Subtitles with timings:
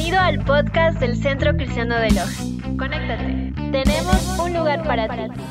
[0.00, 2.42] Bienvenido al podcast del Centro Cristiano de Loja.
[2.78, 3.52] Conéctate.
[3.70, 5.42] Tenemos un lugar para ti.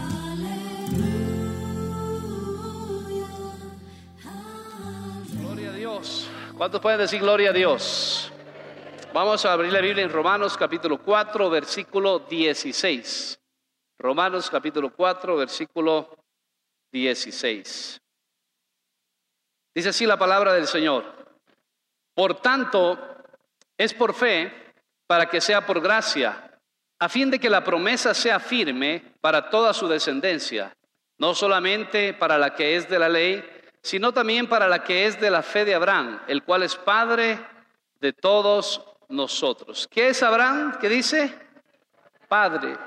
[5.40, 6.32] Gloria a Dios.
[6.58, 8.34] ¿Cuántos pueden decir gloria a Dios?
[9.14, 13.40] Vamos a abrir la Biblia en Romanos capítulo 4, versículo 16.
[14.00, 16.10] Romanos capítulo 4, versículo
[16.92, 18.02] 16.
[19.76, 21.06] Dice así la palabra del Señor.
[22.16, 23.19] Por tanto,
[23.80, 24.52] es por fe
[25.08, 26.52] para que sea por gracia,
[27.00, 30.76] a fin de que la promesa sea firme para toda su descendencia,
[31.18, 33.44] no solamente para la que es de la ley,
[33.82, 37.40] sino también para la que es de la fe de Abraham, el cual es Padre
[38.02, 39.88] de todos nosotros.
[39.90, 40.78] ¿Qué es Abraham?
[40.80, 41.34] ¿Qué dice?
[42.28, 42.78] Padre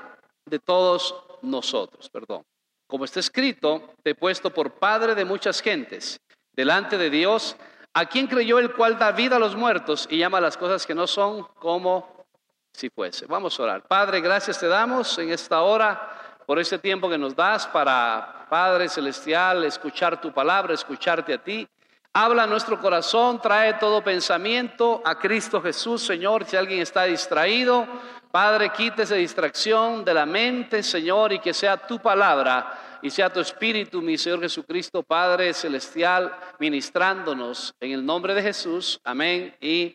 [0.45, 2.43] de todos nosotros, perdón.
[2.85, 6.19] Como está escrito, te he puesto por Padre de muchas gentes,
[6.51, 7.57] delante de Dios,
[7.93, 10.85] a quien creyó el cual da vida a los muertos y llama a las cosas
[10.85, 12.25] que no son como
[12.71, 13.27] si fuese.
[13.27, 13.83] Vamos a orar.
[13.83, 18.89] Padre, gracias te damos en esta hora por este tiempo que nos das para, Padre
[18.89, 21.67] Celestial, escuchar tu palabra, escucharte a ti.
[22.13, 26.45] Habla nuestro corazón, trae todo pensamiento a Cristo Jesús, Señor.
[26.45, 27.87] Si alguien está distraído,
[28.31, 33.31] Padre, quite esa distracción de la mente, Señor, y que sea tu palabra y sea
[33.31, 38.97] tu espíritu, mi Señor Jesucristo, Padre Celestial, ministrándonos en el nombre de Jesús.
[39.03, 39.93] Amén y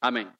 [0.00, 0.32] amén.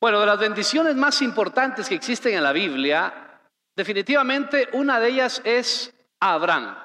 [0.00, 3.40] Bueno, de las bendiciones más importantes que existen en la Biblia,
[3.76, 6.76] definitivamente una de ellas es a Abraham.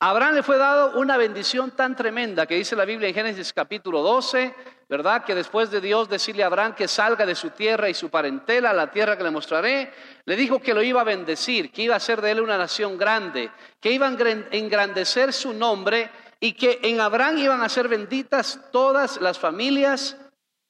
[0.00, 3.52] A Abraham le fue dado una bendición tan tremenda que dice la Biblia en Génesis
[3.52, 4.54] capítulo 12,
[4.88, 5.24] ¿verdad?
[5.24, 8.72] Que después de Dios decirle a Abraham que salga de su tierra y su parentela,
[8.72, 9.92] la tierra que le mostraré,
[10.24, 12.96] le dijo que lo iba a bendecir, que iba a hacer de él una nación
[12.96, 14.16] grande, que iba a
[14.52, 20.16] engrandecer su nombre y que en Abraham iban a ser benditas todas las familias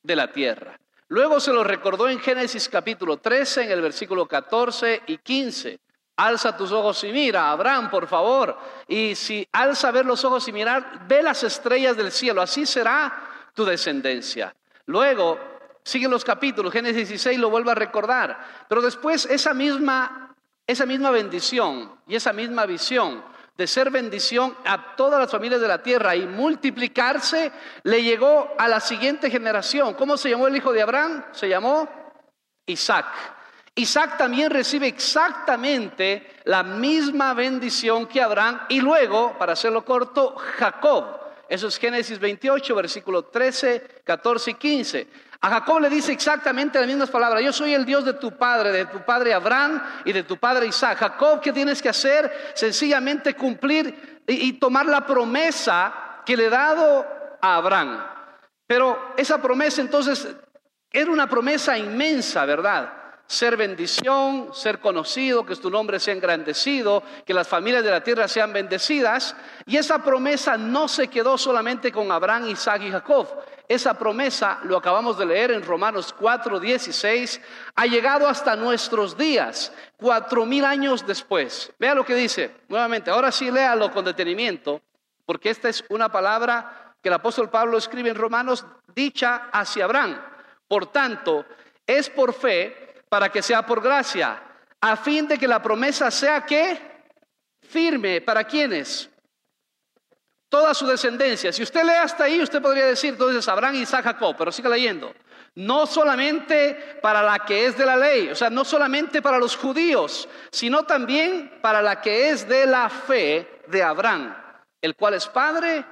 [0.03, 0.78] de la tierra.
[1.09, 5.78] Luego se lo recordó en Génesis capítulo 13, en el versículo 14 y 15.
[6.17, 8.56] Alza tus ojos y mira, Abraham, por favor.
[8.88, 12.41] Y si alza ver los ojos y mirar, ve las estrellas del cielo.
[12.41, 14.55] Así será tu descendencia.
[14.84, 15.41] Luego,
[15.83, 18.39] siguen los capítulos, Génesis 16 lo vuelvo a recordar.
[18.69, 23.25] Pero después esa misma, esa misma bendición y esa misma visión
[23.56, 27.50] de ser bendición a todas las familias de la tierra y multiplicarse,
[27.84, 29.94] le llegó a la siguiente generación.
[29.94, 31.25] ¿Cómo se llamó el hijo de Abraham?
[31.33, 31.88] Se llamó
[32.67, 33.06] Isaac.
[33.75, 41.25] Isaac también recibe exactamente la misma bendición que Abraham y luego, para hacerlo corto, Jacob.
[41.49, 45.07] Eso es Génesis 28, versículo 13, 14 y 15.
[45.41, 47.43] A Jacob le dice exactamente las mismas palabras.
[47.43, 50.67] Yo soy el Dios de tu padre, de tu padre Abraham y de tu padre
[50.67, 50.99] Isaac.
[50.99, 52.53] Jacob, ¿qué tienes que hacer?
[52.55, 57.06] Sencillamente cumplir y, tomar la promesa que le he dado
[57.41, 58.05] a Abraham.
[58.67, 60.27] Pero esa promesa entonces
[60.91, 62.93] era una promesa inmensa, ¿verdad?
[63.26, 68.28] Ser bendición, ser conocido, que tu nombre sea engrandecido, que las familias de la tierra
[68.28, 69.34] sean bendecidas.
[69.66, 73.28] Y esa promesa no se quedó solamente con Abraham, Isaac y Jacob.
[73.69, 77.41] Esa promesa, lo acabamos de leer en Romanos 4, 16,
[77.75, 81.72] ha llegado hasta nuestros días, cuatro mil años después.
[81.78, 84.81] Vea lo que dice, nuevamente, ahora sí léalo con detenimiento,
[85.25, 88.64] porque esta es una palabra que el apóstol Pablo escribe en Romanos,
[88.94, 90.16] dicha hacia Abraham.
[90.69, 91.44] Por tanto,
[91.84, 92.86] es por fe
[93.16, 94.43] para que sea por gracia,
[94.78, 96.78] a fin de que la promesa sea que
[97.62, 99.09] firme para quienes
[100.50, 101.50] toda su descendencia.
[101.50, 105.15] Si usted lee hasta ahí, usted podría decir entonces Abraham, Isaac, Jacob, pero siga leyendo.
[105.55, 109.56] No solamente para la que es de la ley, o sea, no solamente para los
[109.56, 114.37] judíos, sino también para la que es de la fe de Abraham,
[114.82, 115.87] el cual es padre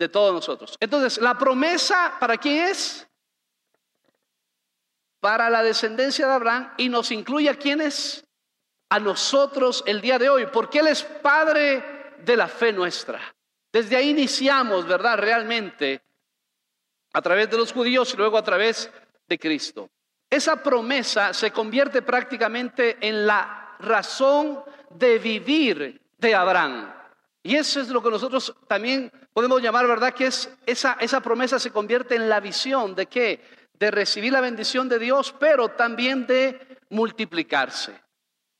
[0.00, 0.76] de todos nosotros.
[0.80, 3.05] Entonces, la promesa, ¿para quién es?
[5.26, 8.24] Para la descendencia de Abraham y nos incluye a quienes,
[8.88, 13.20] a nosotros el día de hoy, porque Él es Padre de la fe nuestra.
[13.72, 15.18] Desde ahí iniciamos, ¿verdad?
[15.18, 16.00] Realmente,
[17.12, 18.88] a través de los judíos y luego a través
[19.26, 19.90] de Cristo.
[20.30, 26.94] Esa promesa se convierte prácticamente en la razón de vivir de Abraham.
[27.42, 30.14] Y eso es lo que nosotros también podemos llamar, ¿verdad?
[30.14, 34.40] Que es esa, esa promesa se convierte en la visión de que de recibir la
[34.40, 38.00] bendición de Dios, pero también de multiplicarse.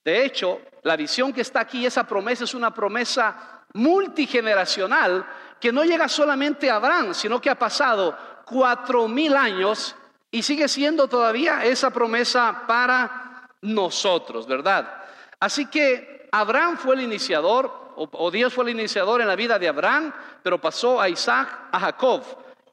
[0.04, 5.26] De hecho, la visión que está aquí, esa promesa es una promesa multigeneracional
[5.60, 9.96] que no llega solamente a Abraham, sino que ha pasado cuatro mil años
[10.30, 15.02] y sigue siendo todavía esa promesa para nosotros, ¿verdad?
[15.40, 19.68] Así que Abraham fue el iniciador, o, Dios fue el iniciador en la vida de
[19.68, 20.12] Abraham,
[20.42, 22.22] pero pasó a Isaac, a Jacob.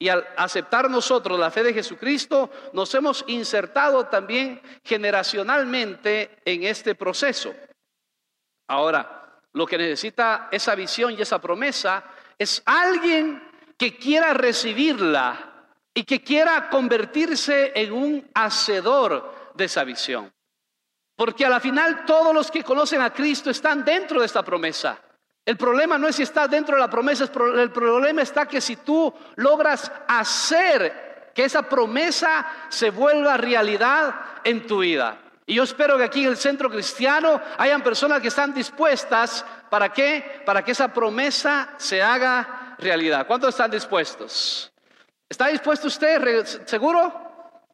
[0.03, 6.93] Y al aceptar nosotros la fe de Jesucristo, nos hemos insertado también generacionalmente en este
[6.93, 7.55] proceso.
[8.67, 12.03] Ahora, lo que necesita esa visión y esa promesa
[12.37, 20.33] es alguien que quiera recibirla y que quiera convertirse en un hacedor de esa visión.
[21.15, 24.99] Porque a la final todos los que conocen a Cristo están dentro de esta promesa.
[25.45, 28.77] El problema no es si estás dentro de la promesa, el problema está que si
[28.77, 35.17] tú logras hacer que esa promesa se vuelva realidad en tu vida.
[35.45, 39.89] Y yo espero que aquí en el centro cristiano hayan personas que están dispuestas, ¿para
[39.91, 40.41] qué?
[40.45, 43.27] Para que esa promesa se haga realidad.
[43.27, 44.71] ¿Cuántos están dispuestos?
[45.27, 46.45] ¿Está dispuesto usted?
[46.65, 47.11] ¿Seguro?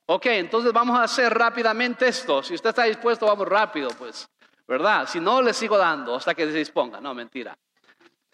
[0.07, 2.41] Ok, entonces vamos a hacer rápidamente esto.
[2.41, 4.27] Si usted está dispuesto, vamos rápido, pues.
[4.69, 5.09] ¿Verdad?
[5.09, 7.01] Si no, le sigo dando hasta que se disponga.
[7.01, 7.57] No, mentira.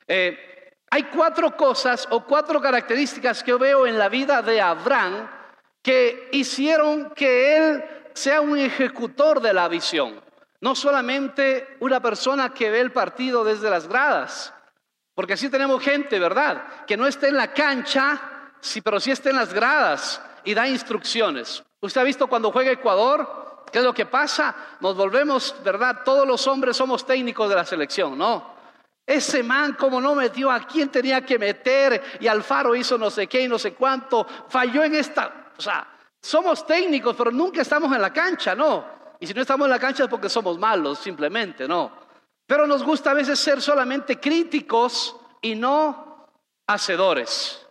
[0.06, 5.30] Eh, hay cuatro cosas o cuatro características que yo veo en la vida de Abraham
[5.82, 10.22] que hicieron que él sea un ejecutor de la visión.
[10.60, 14.54] No solamente una persona que ve el partido desde las gradas,
[15.14, 16.86] porque así tenemos gente, ¿verdad?
[16.86, 20.68] Que no está en la cancha, sí, pero sí está en las gradas y da
[20.68, 21.64] instrucciones.
[21.80, 23.45] ¿Usted ha visto cuando juega Ecuador?
[23.76, 24.56] ¿Qué es lo que pasa?
[24.80, 26.00] Nos volvemos, ¿verdad?
[26.06, 28.56] Todos los hombres somos técnicos de la selección, ¿no?
[29.06, 33.28] Ese man como no metió a quien tenía que meter y Alfaro hizo no sé
[33.28, 35.86] qué y no sé cuánto, falló en esta, o sea,
[36.22, 38.86] somos técnicos, pero nunca estamos en la cancha, ¿no?
[39.20, 41.92] Y si no estamos en la cancha es porque somos malos, simplemente, ¿no?
[42.48, 46.30] Pero nos gusta a veces ser solamente críticos y no
[46.66, 47.68] hacedores.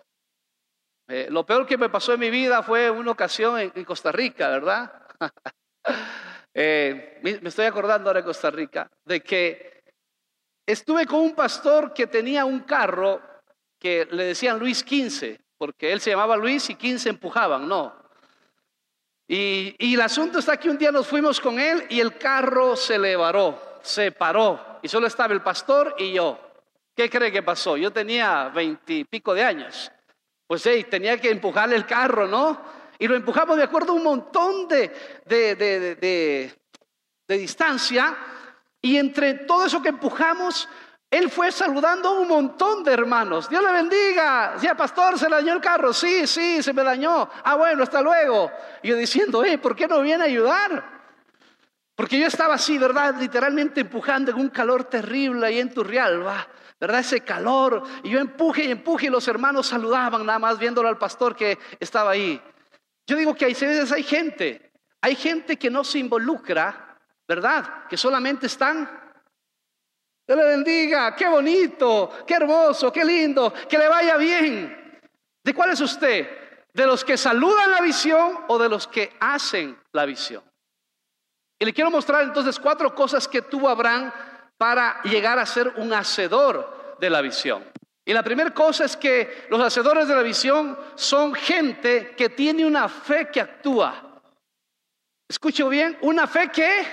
[1.09, 4.51] Eh, lo peor que me pasó en mi vida fue una ocasión en Costa Rica,
[4.51, 4.93] ¿verdad?
[6.57, 9.83] Eh, me estoy acordando ahora de Costa Rica, de que
[10.65, 13.21] estuve con un pastor que tenía un carro
[13.77, 17.93] que le decían Luis 15, porque él se llamaba Luis y 15 empujaban, no.
[19.27, 22.77] Y, y el asunto está que un día nos fuimos con él y el carro
[22.77, 26.39] se le varó, se paró, y solo estaba el pastor y yo.
[26.95, 27.77] ¿Qué cree que pasó?
[27.77, 29.91] Yo tenía veintipico de años.
[30.47, 32.84] Pues sí, tenía que empujarle el carro, ¿no?
[33.05, 34.91] Y lo empujamos de acuerdo a un montón de,
[35.27, 38.17] de, distancia.
[38.81, 40.67] Y entre todo eso que empujamos,
[41.11, 43.51] él fue saludando a un montón de hermanos.
[43.51, 44.53] Dios le bendiga.
[44.55, 45.93] Decía, pastor, se le dañó el carro.
[45.93, 47.29] Sí, sí, se me dañó.
[47.45, 48.51] Ah, bueno, hasta luego.
[48.83, 51.03] Y yo diciendo, eh, ¿por qué no viene a ayudar?
[51.95, 53.17] Porque yo estaba así, ¿verdad?
[53.19, 56.49] Literalmente empujando en un calor terrible ahí en Turrialba.
[56.81, 57.01] ¿Verdad?
[57.01, 57.83] Ese calor.
[58.03, 61.59] Y yo empuje y empuje y los hermanos saludaban nada más viéndolo al pastor que
[61.79, 62.41] estaba ahí.
[63.07, 66.97] Yo digo que hay veces hay gente, hay gente que no se involucra,
[67.29, 67.87] ¿verdad?
[67.89, 68.89] Que solamente están.
[70.27, 75.01] Dios le bendiga, qué bonito, qué hermoso, qué lindo, que le vaya bien.
[75.45, 76.29] ¿De cuál es usted?
[76.73, 80.43] ¿De los que saludan la visión o de los que hacen la visión?
[81.59, 84.11] Y le quiero mostrar entonces cuatro cosas que tuvo Abraham
[84.57, 87.65] para llegar a ser un hacedor de la visión.
[88.05, 92.67] Y la primera cosa es que los hacedores de la visión son gente que tiene
[92.67, 94.21] una fe que actúa.
[95.27, 96.87] Escucho bien, una fe que,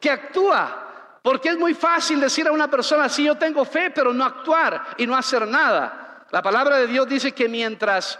[0.00, 1.20] que actúa.
[1.22, 4.94] Porque es muy fácil decir a una persona, sí, yo tengo fe, pero no actuar
[4.98, 6.26] y no hacer nada.
[6.32, 8.18] La palabra de Dios dice que mientras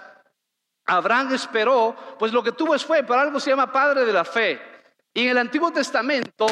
[0.87, 4.25] Abraham esperó, pues lo que tuvo es fe, por algo se llama padre de la
[4.25, 4.61] fe.
[5.13, 6.47] Y en el Antiguo Testamento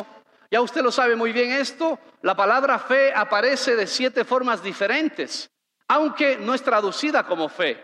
[0.50, 5.50] ya usted lo sabe muy bien esto, la palabra fe aparece de siete formas diferentes,
[5.88, 7.82] aunque no es traducida como fe,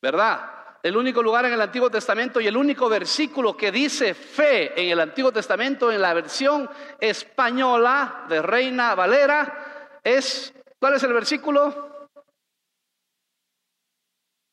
[0.00, 0.60] ¿verdad?
[0.82, 4.90] El único lugar en el Antiguo Testamento y el único versículo que dice fe en
[4.90, 12.08] el Antiguo Testamento en la versión española de Reina Valera es, ¿cuál es el versículo?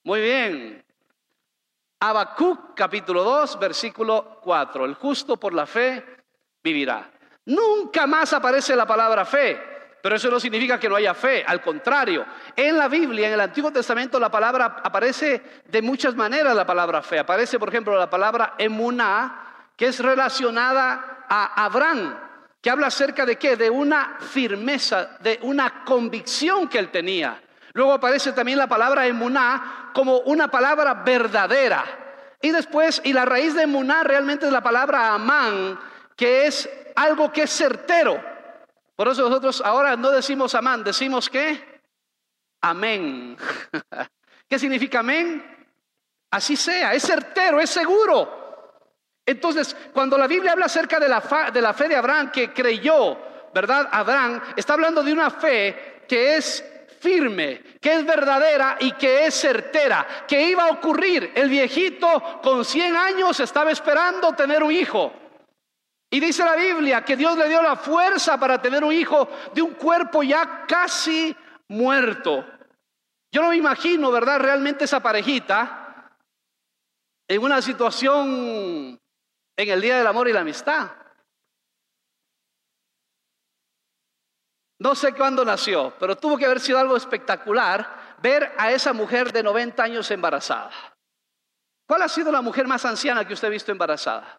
[0.04, 0.86] Muy bien.
[2.02, 4.84] Habacuc capítulo 2, versículo 4.
[4.84, 6.04] El justo por la fe
[6.62, 7.17] vivirá.
[7.48, 9.58] Nunca más aparece la palabra fe,
[10.02, 13.40] pero eso no significa que no haya fe, al contrario, en la Biblia, en el
[13.40, 17.20] Antiguo Testamento, la palabra aparece de muchas maneras la palabra fe.
[17.20, 22.18] Aparece, por ejemplo, la palabra emuná, que es relacionada a Abraham,
[22.62, 23.56] que habla acerca de qué?
[23.56, 27.42] De una firmeza, de una convicción que él tenía.
[27.72, 31.86] Luego aparece también la palabra emuná como una palabra verdadera.
[32.42, 35.80] Y después, y la raíz de emuná realmente es la palabra amán,
[36.18, 38.22] que es algo que es certero.
[38.96, 41.82] Por eso nosotros ahora no decimos amán, decimos que
[42.62, 43.38] amén.
[44.50, 45.56] ¿Qué significa amén?
[46.32, 48.82] Así sea, es certero, es seguro.
[49.26, 53.18] Entonces, cuando la Biblia habla acerca de la, de la fe de Abraham que creyó,
[53.54, 53.88] ¿verdad?
[53.92, 56.64] Abraham está hablando de una fe que es
[57.00, 61.32] firme, que es verdadera y que es certera, que iba a ocurrir.
[61.36, 65.14] El viejito con 100 años estaba esperando tener un hijo.
[66.10, 69.62] Y dice la Biblia que Dios le dio la fuerza para tener un hijo de
[69.62, 71.36] un cuerpo ya casi
[71.68, 72.46] muerto.
[73.32, 74.40] Yo no me imagino, ¿verdad?
[74.40, 76.14] Realmente esa parejita
[77.28, 78.98] en una situación
[79.58, 80.92] en el Día del Amor y la Amistad.
[84.80, 89.34] No sé cuándo nació, pero tuvo que haber sido algo espectacular ver a esa mujer
[89.34, 90.72] de 90 años embarazada.
[91.88, 94.38] ¿Cuál ha sido la mujer más anciana que usted ha visto embarazada?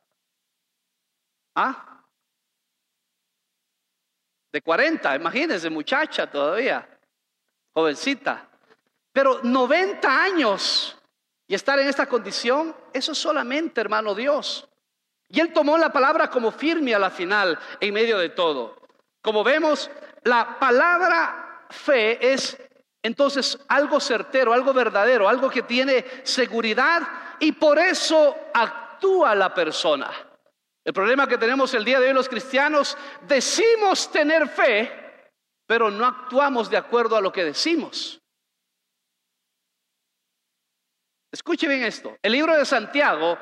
[1.60, 2.04] ¿Ah?
[4.52, 6.88] De 40, imagínense, muchacha todavía,
[7.74, 8.48] jovencita.
[9.12, 10.96] Pero 90 años
[11.48, 14.68] y estar en esta condición, eso solamente, hermano Dios.
[15.28, 18.76] Y él tomó la palabra como firme a la final, en medio de todo.
[19.20, 19.90] Como vemos,
[20.22, 22.56] la palabra fe es
[23.02, 27.02] entonces algo certero, algo verdadero, algo que tiene seguridad
[27.40, 30.27] y por eso actúa la persona.
[30.88, 34.90] El problema que tenemos el día de hoy los cristianos, decimos tener fe,
[35.66, 38.18] pero no actuamos de acuerdo a lo que decimos.
[41.30, 42.16] Escuche bien esto.
[42.23, 43.37] El libro de Santiago,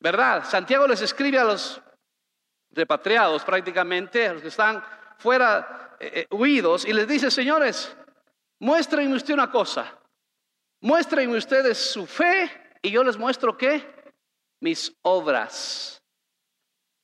[0.00, 0.42] ¿verdad?
[0.44, 1.80] Santiago les escribe a los
[2.72, 4.84] repatriados prácticamente, a los que están
[5.18, 7.96] fuera eh, eh, huidos, y les dice, señores,
[8.58, 10.00] muéstrenme usted una cosa,
[10.80, 12.50] muéstrenme ustedes su fe
[12.82, 13.86] y yo les muestro qué,
[14.58, 16.01] mis obras.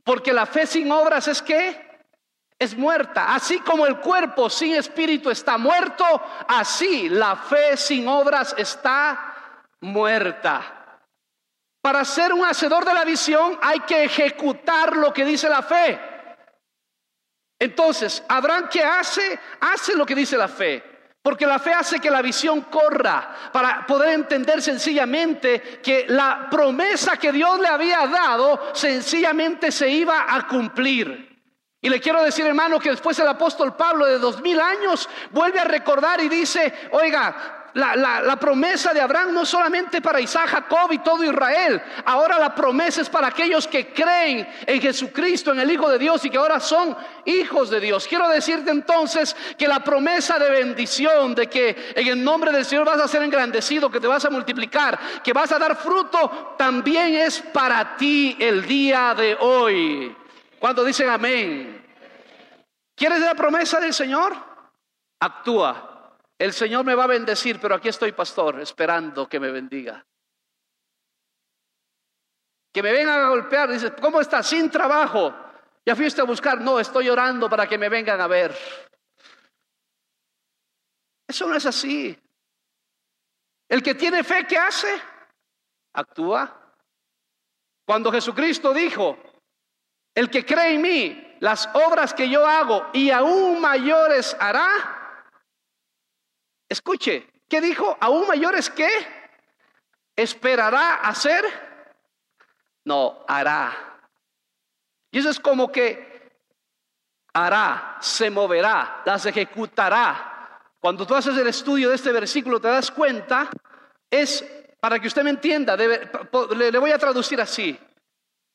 [0.09, 2.01] Porque la fe sin obras es que
[2.59, 3.35] es muerta.
[3.35, 6.03] Así como el cuerpo sin espíritu está muerto,
[6.49, 11.03] así la fe sin obras está muerta.
[11.83, 16.01] Para ser un hacedor de la visión hay que ejecutar lo que dice la fe.
[17.59, 19.39] Entonces, Abraham, ¿qué hace?
[19.61, 20.98] Hace lo que dice la fe.
[21.23, 27.17] Porque la fe hace que la visión corra para poder entender sencillamente que la promesa
[27.17, 31.29] que Dios le había dado sencillamente se iba a cumplir.
[31.81, 35.61] Y le quiero decir, hermano, que después el apóstol Pablo de dos mil años vuelve
[35.61, 40.99] a recordar y dice, oiga, la, promesa de Abraham no solamente para Isaac, Jacob y
[40.99, 41.81] todo Israel.
[42.05, 46.25] Ahora la promesa es para aquellos que creen en Jesucristo, en el Hijo de Dios
[46.25, 48.07] y que ahora son hijos de Dios.
[48.09, 52.85] Quiero decirte entonces que la promesa de bendición, de que en el nombre del Señor
[52.85, 57.15] vas a ser engrandecido, que te vas a multiplicar, que vas a dar fruto, también
[57.15, 60.17] es para ti el día de hoy.
[60.59, 61.87] Cuando dicen amén.
[62.97, 64.35] ¿Quieres la promesa del Señor?
[65.21, 65.88] Actúa.
[66.39, 70.07] El Señor me va a bendecir, pero aquí estoy, pastor, esperando que me bendiga.
[72.73, 74.47] Que me vengan a golpear, dice, ¿cómo estás?
[74.47, 75.35] Sin trabajo.
[75.85, 76.61] ¿Ya fuiste a buscar?
[76.61, 78.57] No, estoy orando para que me vengan a ver.
[81.27, 82.17] Eso no es así.
[83.69, 85.01] El que tiene fe, ¿qué hace?
[85.95, 86.75] Actúa.
[87.85, 89.19] Cuando Jesucristo dijo,
[90.15, 94.98] el que cree en mí, las obras que yo hago y aún mayores hará,
[96.69, 97.97] Escuche, ¿qué dijo?
[98.01, 98.89] ¿Aún mayores qué?
[100.15, 101.45] ¿Esperará hacer?
[102.85, 104.01] No, hará.
[105.11, 106.09] Y eso es como que
[107.33, 110.61] hará, se moverá, las ejecutará.
[110.81, 113.49] Cuando tú haces el estudio de este versículo te das cuenta,
[114.11, 114.45] es,
[114.81, 116.11] para que usted me entienda, le,
[116.73, 117.79] le voy a traducir así.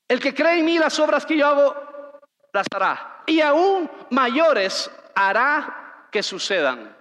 [0.07, 1.75] El que cree en mí las obras que yo hago,
[2.51, 3.23] las hará.
[3.25, 6.95] Y aún mayores hará que sucedan.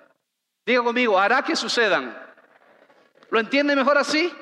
[0.64, 2.16] Diga conmigo, hará que sucedan.
[3.30, 4.32] ¿Lo entiende mejor así?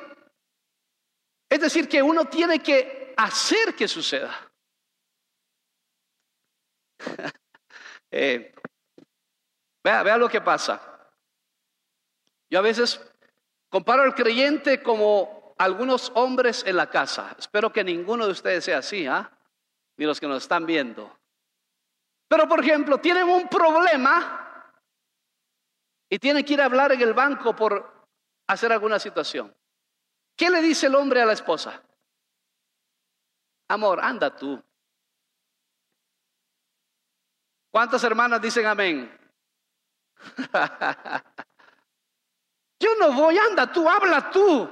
[1.48, 4.50] Es decir, que uno tiene que hacer que suceda.
[8.12, 8.52] Eh,
[9.84, 10.82] vea, vea lo que pasa.
[12.50, 13.00] Yo a veces
[13.68, 17.36] comparo al creyente como algunos hombres en la casa.
[17.38, 19.30] Espero que ninguno de ustedes sea así, ¿ah?
[19.96, 21.16] Ni los que nos están viendo.
[22.26, 24.39] Pero, por ejemplo, tienen un problema
[26.10, 28.08] y tiene que ir a hablar en el banco por
[28.48, 29.54] hacer alguna situación.
[30.36, 31.80] ¿Qué le dice el hombre a la esposa?
[33.68, 34.60] Amor, anda tú.
[37.70, 39.16] ¿Cuántas hermanas dicen amén?
[42.80, 44.68] Yo no voy, anda tú, habla tú.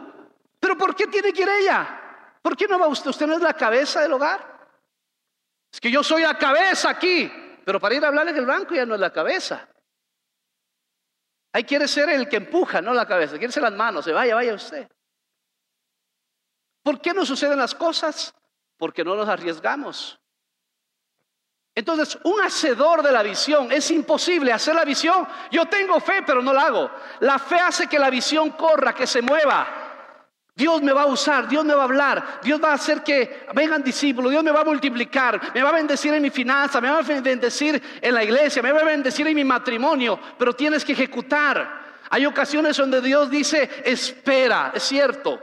[0.59, 2.39] Pero ¿por qué tiene que ir ella?
[2.43, 3.11] ¿Por qué no va usted?
[3.11, 4.59] ¿Usted no es la cabeza del hogar?
[5.73, 7.31] Es que yo soy la cabeza aquí,
[7.65, 9.69] pero para ir a hablar en el banco ya no es la cabeza.
[11.53, 14.35] Ahí quiere ser el que empuja, no la cabeza, quiere ser las manos, se vaya,
[14.35, 14.89] vaya usted.
[16.83, 18.35] ¿Por qué no suceden las cosas?
[18.77, 20.19] Porque no nos arriesgamos.
[21.75, 25.27] Entonces, un hacedor de la visión es imposible hacer la visión.
[25.51, 26.91] Yo tengo fe, pero no la hago.
[27.21, 29.88] La fe hace que la visión corra, que se mueva.
[30.59, 33.47] Dios me va a usar, Dios me va a hablar, Dios va a hacer que
[33.55, 36.91] vengan discípulos, Dios me va a multiplicar, me va a bendecir en mi finanza, me
[36.91, 40.85] va a bendecir en la iglesia, me va a bendecir en mi matrimonio, pero tienes
[40.85, 42.03] que ejecutar.
[42.11, 45.41] Hay ocasiones donde Dios dice, espera, es cierto.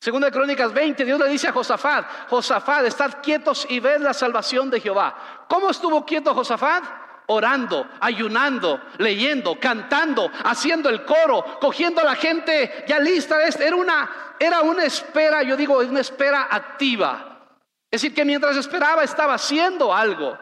[0.00, 4.12] Segunda de Crónicas 20, Dios le dice a Josafat, Josafat, estad quietos y ved la
[4.12, 5.46] salvación de Jehová.
[5.48, 7.03] ¿Cómo estuvo quieto Josafat?
[7.26, 13.38] Orando, ayunando, leyendo, cantando, haciendo el coro, cogiendo a la gente ya lista.
[13.42, 17.48] Era una, era una espera, yo digo, una espera activa.
[17.90, 20.36] Es decir, que mientras esperaba estaba haciendo algo.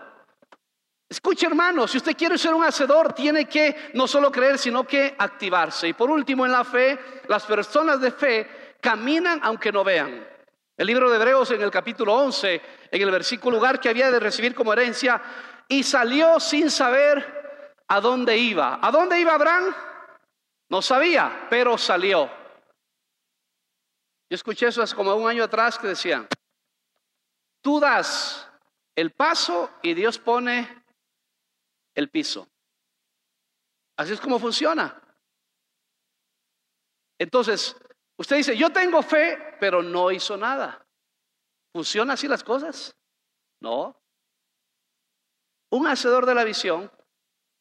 [1.09, 5.15] Escuche hermano, si usted quiere ser un hacedor, tiene que no solo creer, sino que
[5.19, 5.89] activarse.
[5.89, 6.99] Y por último, en la fe,
[7.29, 10.27] las personas de fe caminan aunque no vean.
[10.75, 14.19] El libro de Hebreos en el capítulo 11, en el versículo lugar que había de
[14.19, 15.21] recibir como herencia,
[15.73, 18.79] y salió sin saber a dónde iba.
[18.87, 19.75] ¿A dónde iba Abraham?
[20.69, 22.27] No sabía, pero salió.
[24.29, 26.29] Yo escuché eso hace como un año atrás que decían,
[27.63, 28.47] tú das
[28.95, 30.85] el paso y Dios pone
[31.95, 32.47] el piso.
[33.97, 35.03] Así es como funciona.
[37.19, 37.75] Entonces,
[38.19, 40.87] usted dice, yo tengo fe, pero no hizo nada.
[41.75, 42.95] ¿Funciona así las cosas?
[43.61, 44.02] No.
[45.73, 46.91] Un hacedor de la visión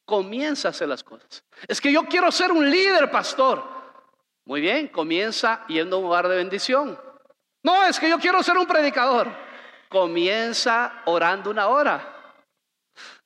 [0.05, 1.45] comienza a hacer las cosas.
[1.65, 3.63] Es que yo quiero ser un líder, pastor.
[4.43, 6.99] Muy bien, comienza yendo a un lugar de bendición.
[7.63, 9.29] No, es que yo quiero ser un predicador.
[9.87, 12.35] Comienza orando una hora.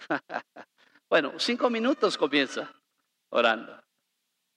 [1.08, 2.68] Bueno, cinco minutos comienza
[3.30, 3.80] orando.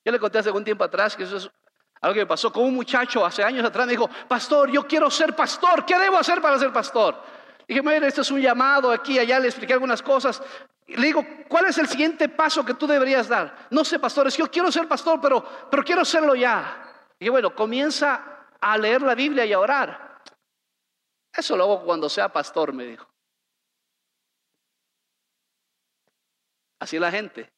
[0.02, 1.50] Yo le conté hace algún tiempo atrás que eso es
[2.00, 3.86] algo que me pasó con un muchacho hace años atrás.
[3.86, 5.84] Me dijo, pastor, yo quiero ser pastor.
[5.84, 7.22] ¿Qué debo hacer para ser pastor?
[7.68, 10.42] Dije, mire, este es un llamado aquí, allá, le expliqué algunas cosas.
[10.86, 13.68] Le digo, ¿cuál es el siguiente paso que tú deberías dar?
[13.70, 17.10] No sé, pastores, yo quiero ser pastor, pero, pero quiero serlo ya.
[17.20, 20.22] Dije, bueno, comienza a leer la Biblia y a orar.
[21.30, 23.06] Eso lo hago cuando sea pastor, me dijo.
[26.80, 27.52] Así la gente.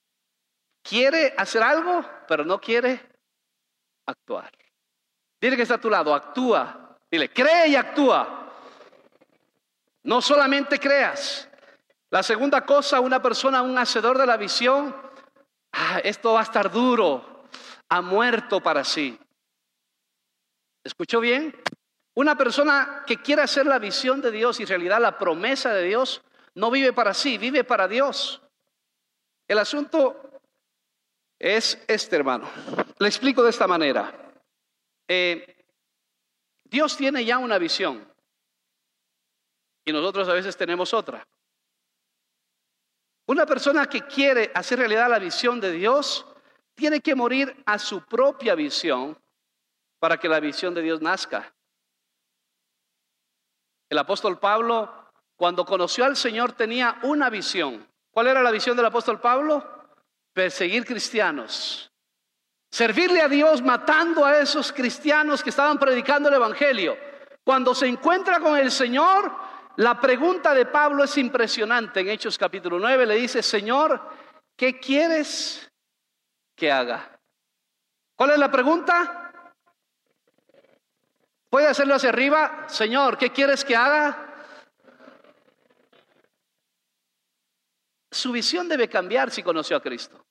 [0.83, 3.01] Quiere hacer algo, pero no quiere
[4.07, 4.51] actuar.
[5.41, 6.99] Dile que está a tu lado, actúa.
[7.09, 8.40] Dile, cree y actúa.
[10.03, 11.49] No solamente creas.
[12.11, 14.95] La segunda cosa, una persona, un hacedor de la visión,
[15.73, 17.49] ah, esto va a estar duro,
[17.89, 19.19] ha muerto para sí.
[20.83, 21.55] ¿Escuchó bien?
[22.15, 25.85] Una persona que quiere hacer la visión de Dios y en realidad la promesa de
[25.85, 26.23] Dios,
[26.55, 28.43] no vive para sí, vive para Dios.
[29.47, 30.41] El asunto
[31.39, 32.51] es este, hermano.
[32.99, 34.13] Le explico de esta manera.
[35.07, 35.65] Eh,
[36.65, 38.10] Dios tiene ya una visión
[39.85, 41.27] y nosotros a veces tenemos otra.
[43.27, 46.27] Una persona que quiere hacer realidad la visión de Dios
[46.75, 49.17] tiene que morir a su propia visión
[50.01, 51.55] para que la visión de Dios nazca.
[53.89, 54.93] El apóstol Pablo,
[55.37, 57.87] cuando conoció al Señor, tenía una visión.
[58.11, 59.65] ¿Cuál era la visión del apóstol Pablo?
[60.33, 61.93] Perseguir cristianos.
[62.71, 66.97] Servirle a Dios matando a esos cristianos que estaban predicando el Evangelio.
[67.45, 69.33] Cuando se encuentra con el Señor,
[69.81, 72.01] la pregunta de Pablo es impresionante.
[72.01, 74.11] En Hechos capítulo 9 le dice, Señor,
[74.55, 75.73] ¿qué quieres
[76.55, 77.19] que haga?
[78.15, 79.33] ¿Cuál es la pregunta?
[81.49, 82.67] ¿Puede hacerlo hacia arriba?
[82.69, 84.45] Señor, ¿qué quieres que haga?
[88.11, 90.27] Su visión debe cambiar si conoció a Cristo.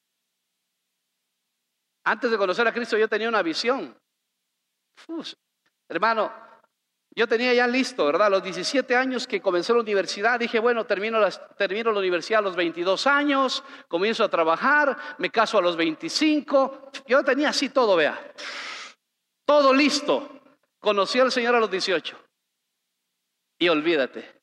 [2.04, 4.00] Antes de conocer a Cristo yo tenía una visión.
[5.88, 6.49] hermano,
[7.20, 8.28] yo tenía ya listo, ¿verdad?
[8.28, 11.20] A los 17 años que comencé la universidad, dije, bueno, termino
[11.58, 16.92] termino la universidad a los 22 años, comienzo a trabajar, me caso a los 25.
[17.06, 18.18] Yo tenía así todo, vea.
[19.44, 20.30] Todo listo.
[20.80, 22.18] Conocí al Señor a los 18.
[23.60, 24.40] Y olvídate.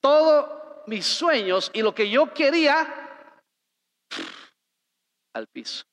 [0.00, 3.38] Todo mis sueños y lo que yo quería
[5.32, 5.84] al piso.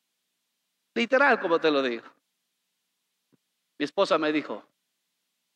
[0.96, 2.06] Literal, como te lo digo.
[3.78, 4.66] Mi esposa me dijo,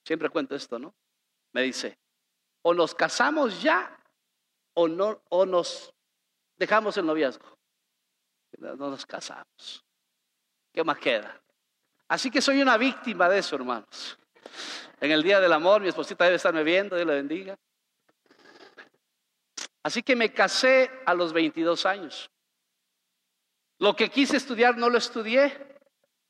[0.04, 0.94] siempre cuento esto, ¿no?
[1.54, 1.98] Me dice,
[2.62, 3.98] o nos casamos ya
[4.74, 5.94] o no o nos
[6.58, 7.58] dejamos el noviazgo.
[8.58, 9.84] No nos casamos.
[10.72, 11.42] ¿Qué más queda?
[12.08, 14.18] Así que soy una víctima de eso, hermanos.
[15.00, 17.58] En el día del amor, mi esposita debe estarme viendo, Dios le bendiga.
[19.84, 22.30] Así que me casé a los 22 años.
[23.80, 25.80] Lo que quise estudiar no lo estudié,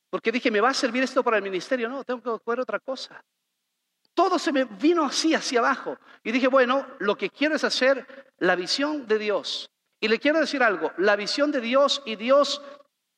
[0.09, 1.89] porque dije, ¿me va a servir esto para el ministerio?
[1.89, 3.21] No, tengo que ver otra cosa.
[4.13, 5.97] Todo se me vino así hacia abajo.
[6.23, 9.71] Y dije, bueno, lo que quiero es hacer la visión de Dios.
[9.99, 12.61] Y le quiero decir algo, la visión de Dios y Dios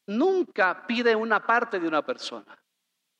[0.08, 2.62] nunca pide una parte de una persona.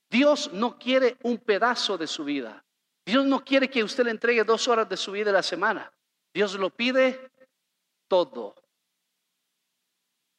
[0.10, 2.64] Dios no quiere un pedazo de su vida.
[3.06, 5.92] Dios no quiere que usted le entregue dos horas de su vida a la semana.
[6.34, 7.32] Dios lo pide
[8.08, 8.56] todo.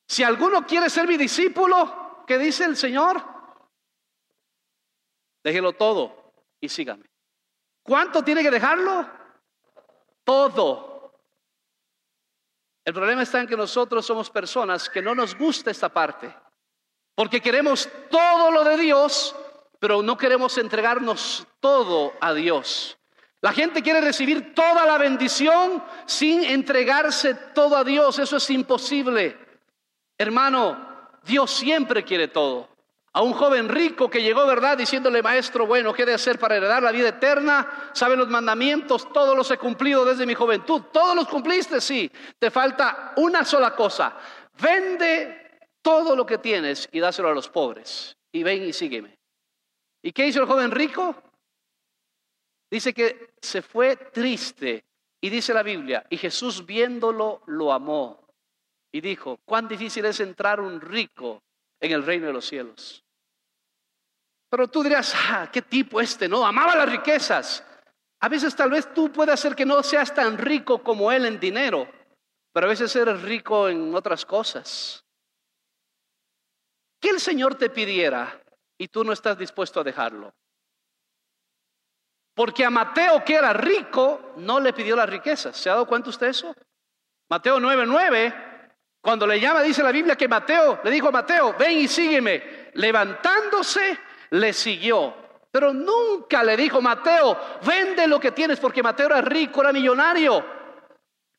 [0.07, 3.23] Si alguno quiere ser mi discípulo, ¿qué dice el Señor?
[5.43, 7.14] Déjelo todo y sígame.
[7.85, 9.07] ¿Cuánto tiene que dejarlo?
[10.25, 11.13] Todo.
[12.83, 16.35] El problema está en que nosotros somos personas que no nos gusta esta parte,
[17.15, 19.37] porque queremos todo lo de Dios,
[19.79, 22.99] pero no queremos entregarnos todo a Dios.
[23.43, 28.19] La gente quiere recibir toda la bendición sin entregarse todo a Dios.
[28.19, 29.39] Eso es imposible.
[30.17, 32.74] Hermano, Dios siempre quiere todo
[33.17, 34.77] a un joven rico que llegó, ¿verdad?
[34.77, 37.91] Diciéndole, maestro, bueno, ¿qué de hacer para heredar la vida eterna?
[37.93, 39.11] ¿Saben los mandamientos?
[39.13, 40.83] Todos los he cumplido desde mi juventud.
[40.93, 41.81] ¿Todos los cumpliste?
[41.81, 42.11] Sí.
[42.37, 44.17] Te falta una sola cosa.
[44.61, 48.17] Vende todo lo que tienes y dáselo a los pobres.
[48.33, 49.17] Y ven y sígueme.
[50.03, 51.15] ¿Y qué hizo el joven rico?
[52.69, 54.85] Dice que se fue triste.
[55.21, 58.27] Y dice la Biblia, y Jesús viéndolo lo amó.
[58.93, 61.43] Y dijo, cuán difícil es entrar un rico
[61.81, 63.04] en el reino de los cielos.
[64.55, 66.47] Pero tú dirás, ah, qué tipo este, ¿no?
[66.47, 67.67] Amaba las riquezas.
[68.21, 71.41] A veces tal vez tú puedes hacer que no seas tan rico como él en
[71.41, 71.89] dinero,
[72.53, 75.05] pero a veces eres rico en otras cosas.
[77.01, 78.45] Que el Señor te pidiera
[78.79, 80.33] y tú no estás dispuesto a dejarlo.
[82.33, 85.57] Porque a Mateo, que era rico, no le pidió las riquezas.
[85.57, 86.55] ¿Se ha dado cuenta usted eso?
[87.29, 88.61] Mateo 9:9,
[89.01, 92.71] cuando le llama, dice la Biblia que Mateo le dijo a Mateo, ven y sígueme.
[92.75, 93.99] Levantándose,
[94.35, 95.15] le siguió.
[95.51, 100.45] Pero nunca le dijo, Mateo, vende lo que tienes, porque Mateo era rico, era millonario.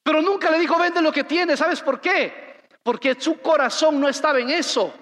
[0.02, 1.60] Pero nunca le dijo, vende lo que tienes.
[1.60, 2.68] ¿Sabes por qué?
[2.82, 4.94] Porque su corazón no estaba en eso.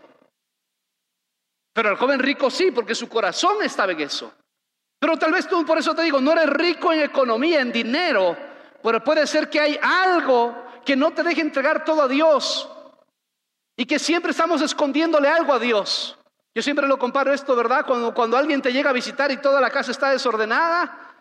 [1.74, 4.34] Pero el joven rico sí, porque su corazón estaba en eso.
[5.00, 8.36] Pero tal vez tú, por eso te digo, no eres rico en economía, en dinero,
[8.82, 12.70] pero puede ser que hay algo que no te deje entregar todo a Dios
[13.76, 16.18] y que siempre estamos escondiéndole algo a Dios.
[16.56, 17.86] Yo siempre lo comparo esto, ¿verdad?
[17.86, 21.14] Cuando, cuando alguien te llega a visitar y toda la casa está desordenada.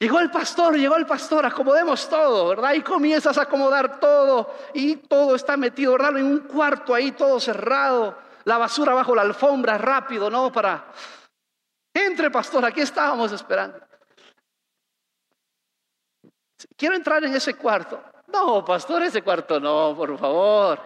[0.00, 2.72] Llegó el pastor, llegó el pastor, acomodemos todo, ¿verdad?
[2.74, 6.18] Y comienzas a acomodar todo y todo está metido, ¿verdad?
[6.18, 10.50] En un cuarto ahí, todo cerrado, la basura bajo la alfombra, rápido, ¿no?
[10.50, 10.86] Para...
[11.94, 13.78] Entre, pastor, aquí estábamos esperando.
[16.76, 18.02] Quiero entrar en ese cuarto.
[18.32, 20.80] No, pastor, ese cuarto no, por favor.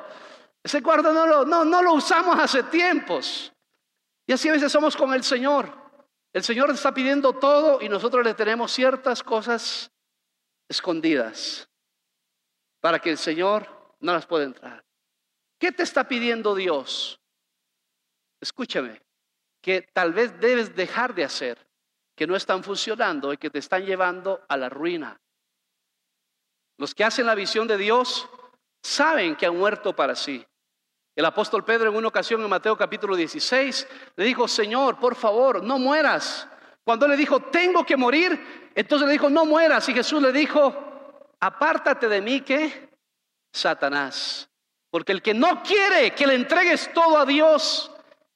[0.62, 3.52] Ese cuarto no lo, no, no lo usamos hace tiempos.
[4.26, 5.72] Y así a veces somos con el Señor.
[6.32, 9.90] El Señor está pidiendo todo y nosotros le tenemos ciertas cosas
[10.68, 11.68] escondidas
[12.80, 14.84] para que el Señor no las pueda entrar.
[15.58, 17.20] ¿Qué te está pidiendo Dios?
[18.40, 19.02] Escúchame,
[19.60, 21.66] que tal vez debes dejar de hacer,
[22.14, 25.20] que no están funcionando y que te están llevando a la ruina.
[26.76, 28.28] Los que hacen la visión de Dios
[28.82, 30.44] saben que han muerto para sí.
[31.14, 35.64] El apóstol Pedro en una ocasión en Mateo capítulo 16 le dijo, Señor, por favor,
[35.64, 36.48] no mueras.
[36.84, 39.88] Cuando le dijo, tengo que morir, entonces le dijo, no mueras.
[39.88, 40.72] Y Jesús le dijo,
[41.40, 42.88] apártate de mí que
[43.52, 44.48] Satanás.
[44.90, 47.90] Porque el que no quiere que le entregues todo a Dios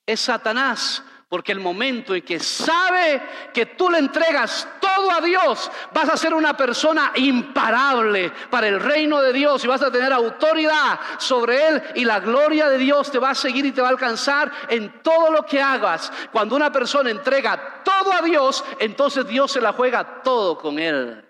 [0.04, 1.04] es Satanás.
[1.32, 3.22] Porque el momento en que sabe
[3.54, 8.78] que tú le entregas todo a Dios, vas a ser una persona imparable para el
[8.78, 13.10] reino de Dios y vas a tener autoridad sobre él y la gloria de Dios
[13.10, 16.12] te va a seguir y te va a alcanzar en todo lo que hagas.
[16.30, 21.26] Cuando una persona entrega todo a Dios, entonces Dios se la juega todo con él.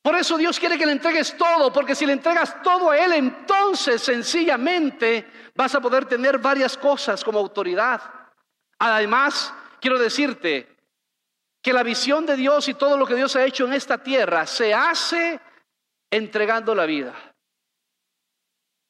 [0.00, 3.12] Por eso Dios quiere que le entregues todo, porque si le entregas todo a Él,
[3.14, 8.17] entonces sencillamente vas a poder tener varias cosas como autoridad.
[8.78, 10.76] Además, quiero decirte
[11.62, 14.46] que la visión de Dios y todo lo que Dios ha hecho en esta tierra
[14.46, 15.40] se hace
[16.10, 17.34] entregando la vida.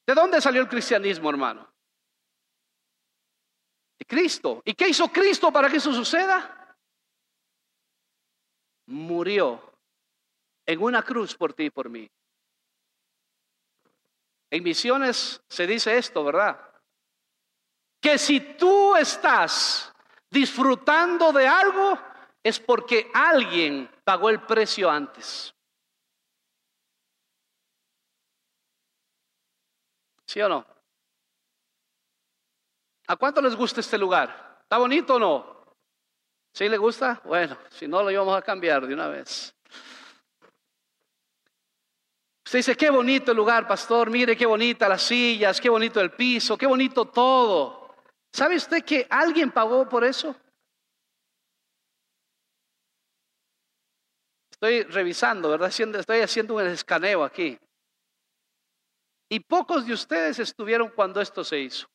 [0.07, 1.69] ¿De dónde salió el cristianismo, hermano?
[3.99, 4.63] De Cristo.
[4.65, 6.77] ¿Y qué hizo Cristo para que eso suceda?
[8.87, 9.73] Murió
[10.67, 12.11] en una cruz por ti y por mí.
[14.51, 16.68] En misiones se dice esto, ¿verdad?
[18.01, 19.93] Que si tú estás
[20.31, 21.99] disfrutando de algo
[22.43, 25.55] es porque alguien pagó el precio antes.
[30.27, 30.67] ¿Sí o no?
[33.07, 34.59] ¿A cuánto les gusta este lugar?
[34.63, 35.59] ¿Está bonito o no?
[36.53, 37.21] ¿Sí le gusta?
[37.25, 39.55] Bueno, si no lo íbamos a cambiar de una vez.
[42.45, 46.11] Usted dice, qué bonito el lugar, pastor, mire qué bonita las sillas, qué bonito el
[46.13, 47.78] piso, qué bonito todo.
[48.39, 50.33] ¿Sabe usted que alguien pagó por eso?
[54.53, 55.69] Estoy revisando, ¿verdad?
[55.71, 57.59] Estoy haciendo un escaneo aquí.
[59.29, 61.89] Y pocos de ustedes estuvieron cuando esto se hizo.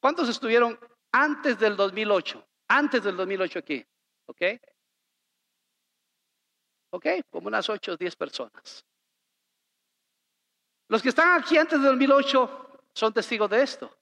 [0.00, 0.76] ¿Cuántos estuvieron
[1.12, 2.44] antes del 2008?
[2.66, 3.86] Antes del 2008 aquí.
[4.26, 4.42] ¿Ok?
[6.90, 7.06] ¿Ok?
[7.30, 8.84] Como unas 8 o 10 personas.
[10.88, 13.99] Los que están aquí antes del 2008 son testigos de esto.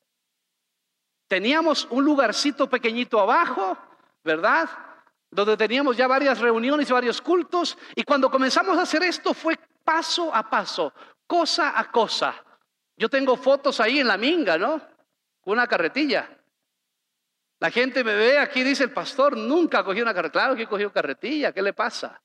[1.29, 3.77] Teníamos un lugarcito pequeñito abajo,
[4.25, 4.69] ¿verdad?
[5.31, 7.77] Donde teníamos ya varias reuniones, varios cultos.
[7.95, 10.93] Y cuando comenzamos a hacer esto fue paso a paso,
[11.27, 12.35] cosa a cosa.
[12.97, 14.81] Yo tengo fotos ahí en la minga, ¿no?
[15.45, 16.29] Una carretilla.
[17.61, 20.45] La gente me ve aquí, dice el pastor, nunca cogió una carretilla.
[20.45, 22.21] Claro que cogió carretilla, ¿qué le pasa?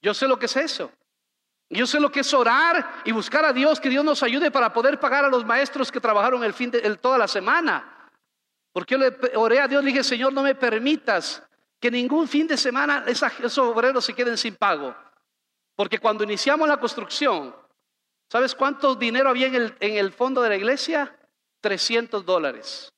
[0.00, 0.90] Yo sé lo que es eso.
[1.72, 4.72] Yo sé lo que es orar y buscar a Dios, que Dios nos ayude para
[4.72, 8.08] poder pagar a los maestros que trabajaron el fin de toda la semana.
[8.72, 11.42] Porque yo le oré a Dios, le dije, Señor, no me permitas
[11.78, 14.94] que ningún fin de semana esos obreros se queden sin pago.
[15.76, 17.54] Porque cuando iniciamos la construcción,
[18.28, 21.16] ¿sabes cuánto dinero había en el, fondo de la iglesia?
[21.60, 22.92] 300 dólares.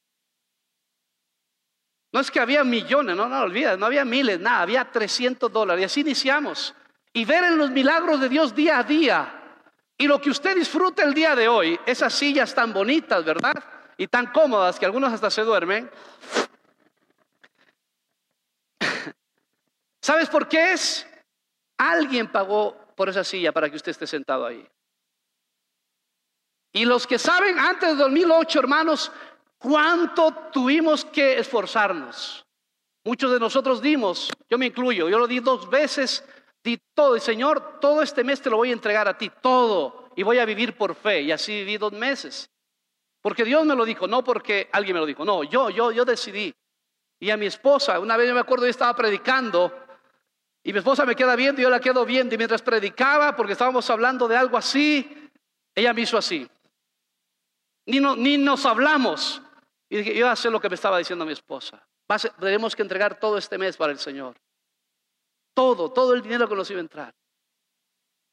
[2.10, 5.82] No es que había millones, no, no olvides, no había miles, nada, había 300 dólares.
[5.82, 6.74] Y así iniciamos.
[7.12, 9.42] Y ver en los milagros de Dios día a día.
[9.98, 13.54] Y lo que usted disfruta el día de hoy, esas sillas tan bonitas, ¿verdad?
[13.96, 15.90] Y tan cómodas que algunos hasta se duermen.
[20.00, 21.06] ¿Sabes por qué es?
[21.76, 24.66] Alguien pagó por esa silla para que usted esté sentado ahí.
[26.72, 29.12] Y los que saben, antes de 2008, hermanos,
[29.58, 32.44] cuánto tuvimos que esforzarnos.
[33.04, 36.24] Muchos de nosotros dimos, yo me incluyo, yo lo di dos veces,
[36.62, 40.10] di todo, y Señor, todo este mes te lo voy a entregar a ti, todo,
[40.14, 41.22] y voy a vivir por fe.
[41.22, 42.48] Y así viví dos meses.
[43.20, 46.04] Porque Dios me lo dijo, no porque alguien me lo dijo, no, yo, yo, yo
[46.04, 46.54] decidí.
[47.20, 49.72] Y a mi esposa, una vez yo me acuerdo, yo estaba predicando,
[50.64, 53.52] y mi esposa me queda viendo y yo la quedo viendo, y mientras predicaba, porque
[53.52, 55.30] estábamos hablando de algo así,
[55.74, 56.48] ella me hizo así.
[57.86, 59.42] Ni, ni nos hablamos.
[59.88, 61.86] Y dije, yo sé lo que me estaba diciendo mi esposa.
[62.38, 64.36] Tenemos que entregar todo este mes para el Señor.
[65.54, 67.14] Todo, todo el dinero que nos iba a entrar.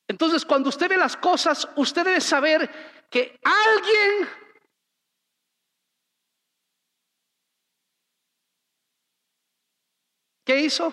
[0.07, 2.69] Entonces, cuando usted ve las cosas, usted debe saber
[3.09, 4.29] que alguien
[10.43, 10.91] ¿Qué hizo?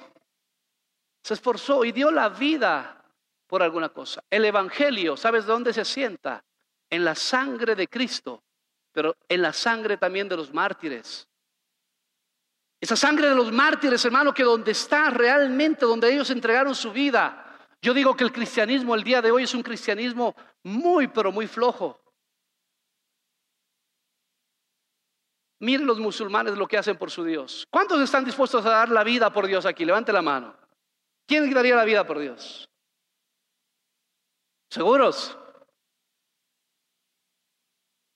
[1.23, 3.03] Se esforzó y dio la vida
[3.47, 4.23] por alguna cosa.
[4.29, 6.45] El Evangelio, ¿sabes de dónde se sienta?
[6.91, 8.43] En la sangre de Cristo
[8.97, 11.29] pero en la sangre también de los mártires.
[12.87, 17.59] Esa sangre de los mártires, hermano, que donde está realmente, donde ellos entregaron su vida.
[17.83, 21.49] Yo digo que el cristianismo el día de hoy es un cristianismo muy, pero muy
[21.49, 22.01] flojo.
[25.59, 27.67] Miren los musulmanes lo que hacen por su Dios.
[27.73, 29.85] ¿Cuántos están dispuestos a dar la vida por Dios aquí?
[29.85, 30.57] Levante la mano.
[31.27, 32.69] ¿Quién daría la vida por Dios?
[34.71, 35.37] ¿Seguros?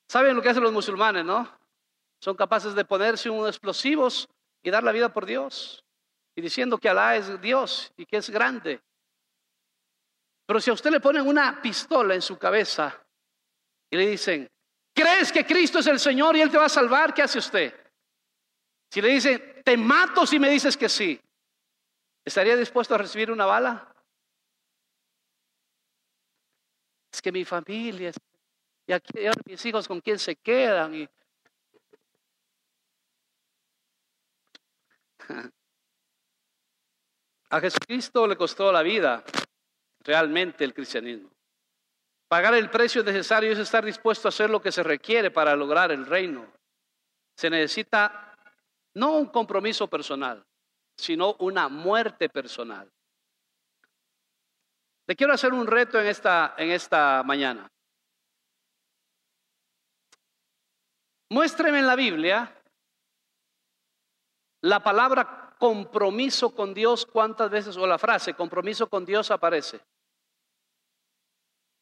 [0.08, 1.58] ¿Saben lo que hacen los musulmanes, no?
[2.20, 4.28] Son capaces de ponerse unos explosivos
[4.62, 5.84] y dar la vida por Dios.
[6.34, 8.80] Y diciendo que Alá es Dios y que es grande.
[10.46, 13.00] Pero si a usted le ponen una pistola en su cabeza
[13.90, 14.50] y le dicen,
[14.94, 17.14] ¿crees que Cristo es el Señor y Él te va a salvar?
[17.14, 17.74] ¿Qué hace usted?
[18.90, 21.20] Si le dicen, te mato si me dices que sí,
[22.24, 23.94] ¿estaría dispuesto a recibir una bala?
[27.12, 28.12] Es que mi familia,
[28.86, 29.12] y aquí
[29.46, 30.94] mis hijos con quién se quedan.
[30.94, 31.08] Y...
[37.50, 39.24] A Jesucristo le costó la vida
[40.04, 41.30] realmente el cristianismo.
[42.28, 45.90] Pagar el precio necesario es estar dispuesto a hacer lo que se requiere para lograr
[45.90, 46.46] el reino.
[47.36, 48.36] Se necesita
[48.94, 50.44] no un compromiso personal,
[50.96, 52.88] sino una muerte personal.
[55.08, 57.68] Le quiero hacer un reto en esta, en esta mañana.
[61.30, 62.59] Muéstreme en la Biblia
[64.62, 69.80] la palabra compromiso con Dios, cuántas veces, o la frase compromiso con Dios aparece.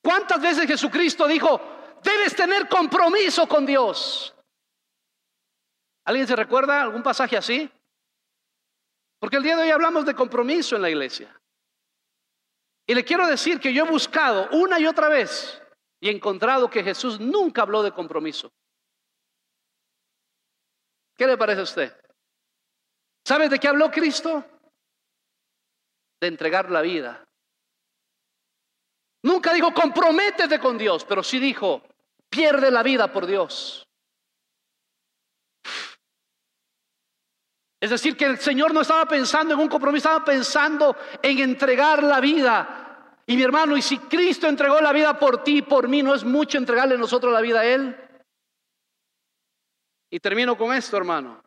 [0.02, 1.60] ¿Cuántas veces Jesucristo dijo,
[2.02, 4.34] debes tener compromiso con Dios?
[6.04, 7.70] ¿Alguien se recuerda algún pasaje así?
[9.18, 11.34] Porque el día de hoy hablamos de compromiso en la iglesia.
[12.86, 15.60] Y le quiero decir que yo he buscado una y otra vez
[16.00, 18.50] y he encontrado que Jesús nunca habló de compromiso.
[21.16, 22.07] ¿Qué le parece a usted?
[23.28, 24.42] ¿Sabes de qué habló Cristo?
[26.18, 27.28] De entregar la vida.
[29.22, 31.82] Nunca dijo, comprométete con Dios, pero sí dijo,
[32.30, 33.86] pierde la vida por Dios.
[37.78, 42.02] Es decir, que el Señor no estaba pensando en un compromiso, estaba pensando en entregar
[42.02, 43.14] la vida.
[43.26, 46.14] Y mi hermano, y si Cristo entregó la vida por ti y por mí, ¿no
[46.14, 47.94] es mucho entregarle nosotros la vida a Él?
[50.08, 51.42] Y termino con esto, hermano.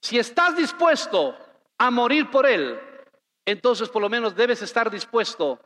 [0.00, 1.36] Si estás dispuesto
[1.78, 2.78] a morir por Él,
[3.44, 5.60] entonces por lo menos debes estar dispuesto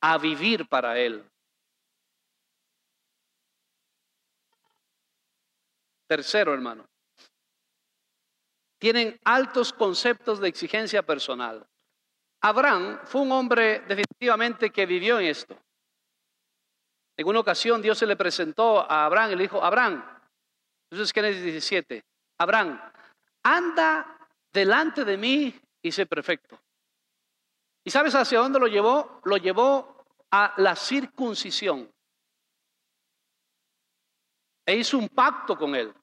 [0.00, 1.24] a vivir para Él.
[6.08, 6.86] Tercero, hermano,
[8.78, 11.66] tienen altos conceptos de exigencia personal.
[12.42, 15.56] Abraham fue un hombre definitivamente que vivió en esto.
[17.16, 20.04] En una ocasión Dios se le presentó a Abraham y le dijo, Abraham,
[20.90, 22.04] entonces Génesis 17,
[22.38, 22.80] Abraham,
[23.46, 24.18] anda
[24.52, 26.58] delante de mí y sé perfecto.
[27.84, 29.20] ¿Y sabes hacia dónde lo llevó?
[29.24, 31.88] Lo llevó a la circuncisión.
[34.66, 35.94] E hizo un pacto con él.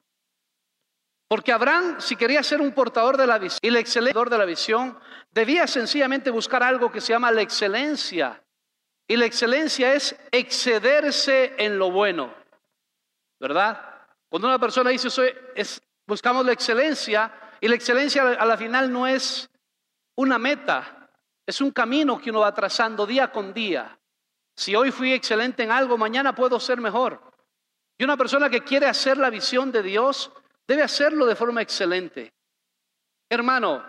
[1.27, 4.45] Porque Abraham, si quería ser un portador de la visión y el excelente de la
[4.45, 4.97] visión,
[5.31, 8.41] debía sencillamente buscar algo que se llama la excelencia.
[9.05, 12.33] Y la excelencia es excederse en lo bueno,
[13.37, 14.07] ¿verdad?
[14.29, 18.91] Cuando una persona dice, soy, es, buscamos la excelencia, y la excelencia a la final
[18.91, 19.49] no es
[20.15, 21.09] una meta,
[21.45, 23.97] es un camino que uno va trazando día con día.
[24.55, 27.21] Si hoy fui excelente en algo, mañana puedo ser mejor.
[27.97, 30.31] Y una persona que quiere hacer la visión de Dios
[30.67, 32.33] debe hacerlo de forma excelente.
[33.29, 33.83] Hermano,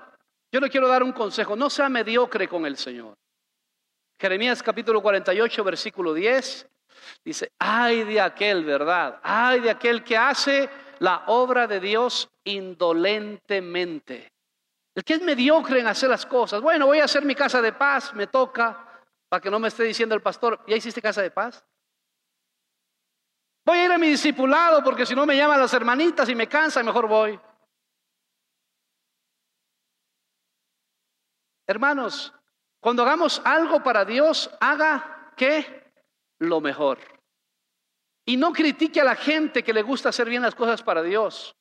[0.52, 3.16] yo le quiero dar un consejo, no sea mediocre con el Señor.
[4.18, 6.68] Jeremías capítulo 48, versículo 10,
[7.24, 9.20] dice, ay de aquel, ¿verdad?
[9.22, 14.32] Ay de aquel que hace la obra de Dios indolentemente.
[14.94, 16.60] El que es mediocre en hacer las cosas.
[16.60, 19.84] Bueno, voy a hacer mi casa de paz, me toca, para que no me esté
[19.84, 21.64] diciendo el pastor, ¿ya hiciste casa de paz?
[23.64, 26.46] Voy a ir a mi discipulado porque si no me llaman las hermanitas y me
[26.46, 27.40] cansa, mejor voy.
[31.66, 32.32] Hermanos,
[32.78, 35.92] cuando hagamos algo para Dios, haga que
[36.38, 36.98] lo mejor.
[38.26, 41.54] Y no critique a la gente que le gusta hacer bien las cosas para Dios.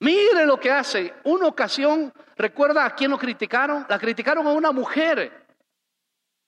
[0.00, 1.14] Mire lo que hace.
[1.24, 3.86] Una ocasión, ¿recuerda a quién lo criticaron?
[3.88, 5.46] La criticaron a una mujer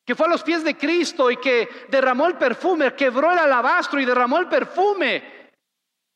[0.09, 4.01] que fue a los pies de Cristo y que derramó el perfume, quebró el alabastro
[4.01, 5.51] y derramó el perfume.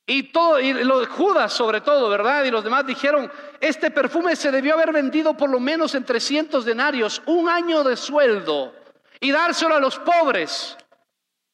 [0.06, 2.44] Y todo, y los Judas sobre todo, ¿verdad?
[2.44, 6.64] Y los demás dijeron, este perfume se debió haber vendido por lo menos en 300
[6.64, 8.74] denarios, un año de sueldo,
[9.20, 10.76] y dárselo a los pobres.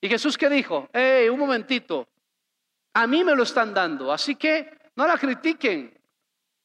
[0.00, 2.08] Y Jesús que dijo, hey, un momentito,
[2.94, 5.98] a mí me lo están dando, así que no la critiquen,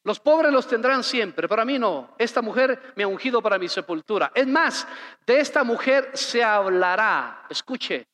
[0.04, 2.13] los pobres los tendrán siempre, pero a mí no.
[2.17, 4.32] Esta mujer me ha ungido para mi sepultura.
[4.36, 4.86] Es más,
[5.26, 7.46] de esta mujer se hablará.
[7.50, 8.06] Escuche,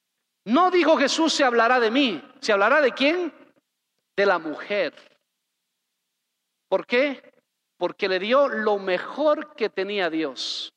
[0.46, 2.24] no dijo Jesús se hablará de mí.
[2.42, 3.34] ¿Se hablará de quién?
[4.16, 4.94] De la mujer.
[6.68, 7.34] ¿Por qué?
[7.76, 10.72] Porque le dio lo mejor que tenía Dios.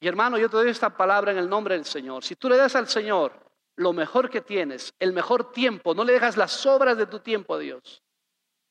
[0.00, 2.24] Y hermano, yo te doy esta palabra en el nombre del Señor.
[2.24, 3.49] Si tú le das al Señor
[3.80, 7.54] lo mejor que tienes, el mejor tiempo, no le dejas las obras de tu tiempo
[7.54, 8.02] a Dios.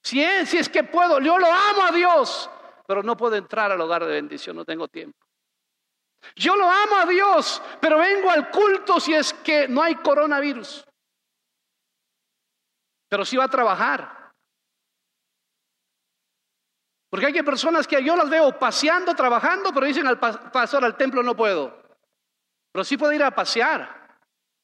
[0.03, 2.47] Si es, si es que puedo, yo lo amo a Dios,
[2.85, 5.17] pero no puedo entrar al hogar de bendición, no tengo tiempo.
[6.35, 10.85] Yo lo amo a Dios, pero vengo al culto si es que no hay coronavirus.
[13.09, 14.31] Pero sí va a trabajar.
[17.09, 21.23] Porque hay personas que yo las veo paseando, trabajando, pero dicen al pastor al templo
[21.23, 21.81] no puedo.
[22.71, 23.98] Pero sí puede ir a pasear,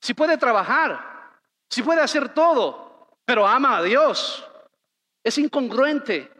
[0.05, 1.33] sí puede trabajar,
[1.67, 4.47] sí puede hacer todo, pero ama a Dios.
[5.23, 6.31] Es incongruente.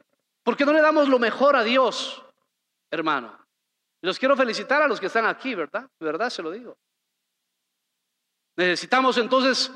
[0.44, 2.24] porque no le damos lo mejor a Dios,
[2.92, 3.36] hermano?
[4.04, 5.90] Los quiero felicitar a los que están aquí, ¿verdad?
[6.00, 6.30] ¿Verdad?
[6.30, 6.78] Se lo digo.
[8.56, 9.72] Necesitamos entonces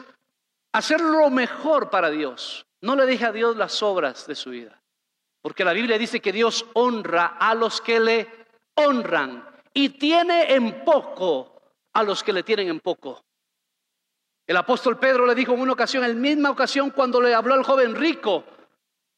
[0.72, 2.68] hacer lo mejor para Dios.
[2.82, 4.80] No le deje a Dios las obras de su vida.
[5.42, 8.28] Porque la Biblia dice que Dios honra a los que le
[8.76, 11.60] honran y tiene en poco
[11.94, 13.24] a los que le tienen en poco.
[14.50, 17.54] El apóstol Pedro le dijo en una ocasión, en la misma ocasión cuando le habló
[17.54, 18.44] al joven rico,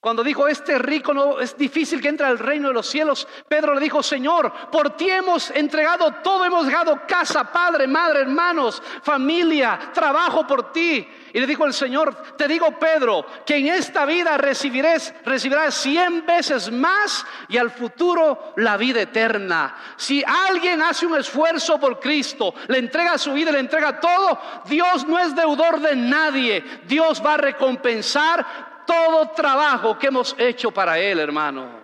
[0.01, 3.75] cuando dijo, este rico no es difícil que entre al reino de los cielos, Pedro
[3.75, 9.91] le dijo, Señor, por ti hemos entregado todo, hemos dejado casa, padre, madre, hermanos, familia,
[9.93, 11.07] trabajo por ti.
[11.31, 16.25] Y le dijo el Señor, te digo Pedro, que en esta vida recibirás, recibirás cien
[16.25, 19.75] veces más y al futuro la vida eterna.
[19.97, 25.07] Si alguien hace un esfuerzo por Cristo, le entrega su vida, le entrega todo, Dios
[25.07, 26.81] no es deudor de nadie.
[26.87, 31.79] Dios va a recompensar todo trabajo que hemos hecho para Él, hermano.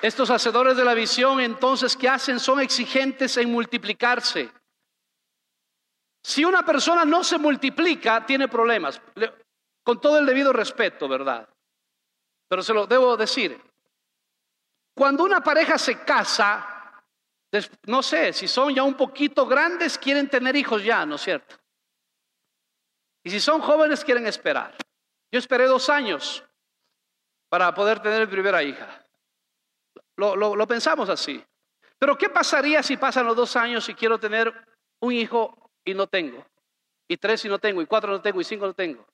[0.00, 4.50] Estos hacedores de la visión entonces que hacen son exigentes en multiplicarse.
[6.22, 8.98] Si una persona no se multiplica, tiene problemas,
[9.82, 11.46] con todo el debido respeto, ¿verdad?
[12.48, 13.60] Pero se lo debo decir.
[14.94, 16.73] Cuando una pareja se casa,
[17.86, 21.56] no sé, si son ya un poquito grandes, quieren tener hijos ya, ¿no es cierto?
[23.22, 24.74] Y si son jóvenes, quieren esperar.
[25.32, 26.44] Yo esperé dos años
[27.48, 29.04] para poder tener mi primera hija.
[30.16, 31.42] Lo, lo, pensamos así.
[31.98, 34.52] Pero ¿qué pasaría si pasan los dos años y quiero tener
[35.00, 36.44] un hijo y no tengo?
[37.08, 39.06] Y tres y no tengo, y cuatro no tengo, y cinco no tengo.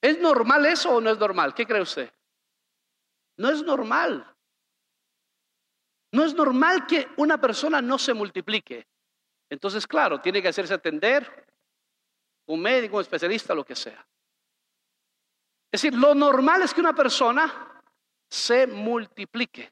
[0.00, 1.54] ¿Es normal eso o no es normal?
[1.54, 2.12] ¿Qué cree usted?
[3.36, 4.36] No es normal.
[6.12, 8.86] No es normal que una persona no se multiplique.
[9.50, 11.46] Entonces, claro, tiene que hacerse atender,
[12.46, 14.06] un médico, un especialista, lo que sea.
[15.70, 17.82] Es decir, lo normal es que una persona
[18.30, 19.70] se multiplique.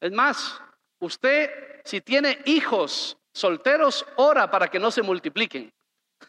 [0.00, 0.60] Es más,
[1.00, 5.72] usted si tiene hijos solteros, ora para que no se multipliquen.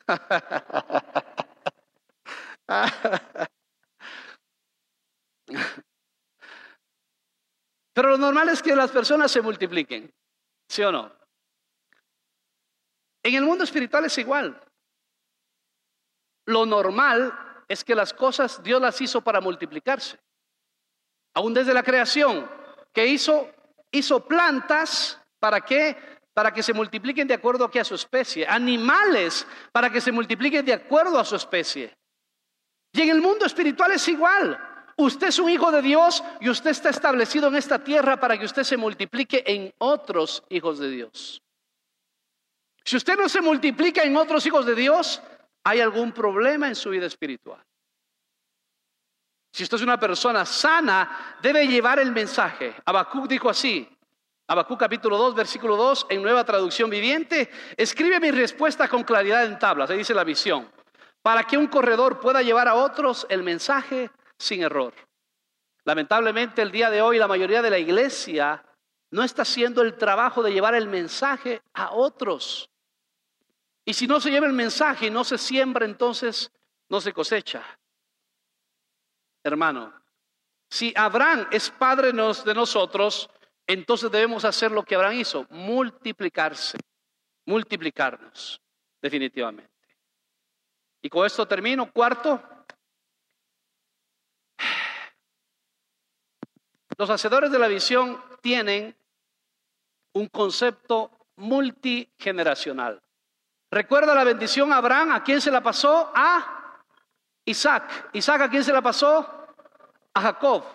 [8.00, 10.10] Pero lo normal es que las personas se multipliquen,
[10.70, 11.12] ¿sí o no?
[13.22, 14.58] En el mundo espiritual es igual.
[16.46, 20.18] Lo normal es que las cosas Dios las hizo para multiplicarse.
[21.34, 22.50] Aún desde la creación,
[22.94, 23.52] que hizo,
[23.92, 25.98] hizo plantas para que
[26.34, 30.66] para que se multipliquen de acuerdo a, a su especie, animales para que se multipliquen
[30.66, 31.94] de acuerdo a su especie.
[32.94, 34.69] Y en el mundo espiritual es igual.
[35.00, 38.44] Usted es un hijo de Dios y usted está establecido en esta tierra para que
[38.44, 41.42] usted se multiplique en otros hijos de Dios.
[42.84, 45.22] Si usted no se multiplica en otros hijos de Dios,
[45.64, 47.64] hay algún problema en su vida espiritual.
[49.54, 52.76] Si usted es una persona sana, debe llevar el mensaje.
[52.84, 53.88] Habacuc dijo así,
[54.48, 59.60] Habacuc capítulo 2, versículo 2, en nueva traducción viviente, escribe mi respuesta con claridad en
[59.60, 60.70] tablas, ahí dice la visión,
[61.22, 64.94] para que un corredor pueda llevar a otros el mensaje sin error.
[65.84, 68.66] Lamentablemente el día de hoy la mayoría de la iglesia
[69.12, 72.70] no está haciendo el trabajo de llevar el mensaje a otros.
[73.86, 76.52] Y si no se lleva el mensaje y no se siembra, entonces
[76.90, 77.64] no se cosecha.
[79.44, 79.94] Hermano,
[80.70, 83.30] si Abraham es padre de nosotros,
[83.66, 86.78] entonces debemos hacer lo que Abraham hizo, multiplicarse,
[87.46, 88.62] multiplicarnos,
[89.02, 89.72] definitivamente.
[91.02, 91.92] Y con esto termino.
[91.92, 92.59] Cuarto,
[97.00, 98.94] los hacedores de la visión tienen
[100.12, 103.02] un concepto multigeneracional.
[103.72, 106.12] Recuerda la bendición a Abraham, ¿a quién se la pasó?
[106.14, 106.82] A
[107.46, 108.10] Isaac.
[108.12, 109.26] Isaac, ¿a quién se la pasó?
[110.14, 110.66] A Jacob.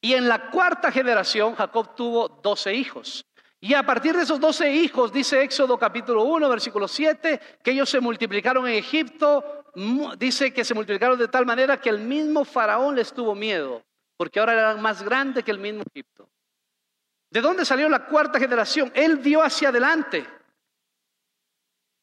[0.00, 3.26] Y en la cuarta generación, Jacob tuvo doce hijos.
[3.58, 7.90] Y a partir de esos doce hijos, dice Éxodo capítulo 1, versículo 7, que ellos
[7.90, 9.64] se multiplicaron en Egipto,
[10.18, 13.82] dice que se multiplicaron de tal manera que el mismo faraón les tuvo miedo,
[14.16, 16.28] porque ahora eran más grandes que el mismo Egipto.
[17.30, 18.92] ¿De dónde salió la cuarta generación?
[18.94, 20.26] Él vio hacia adelante.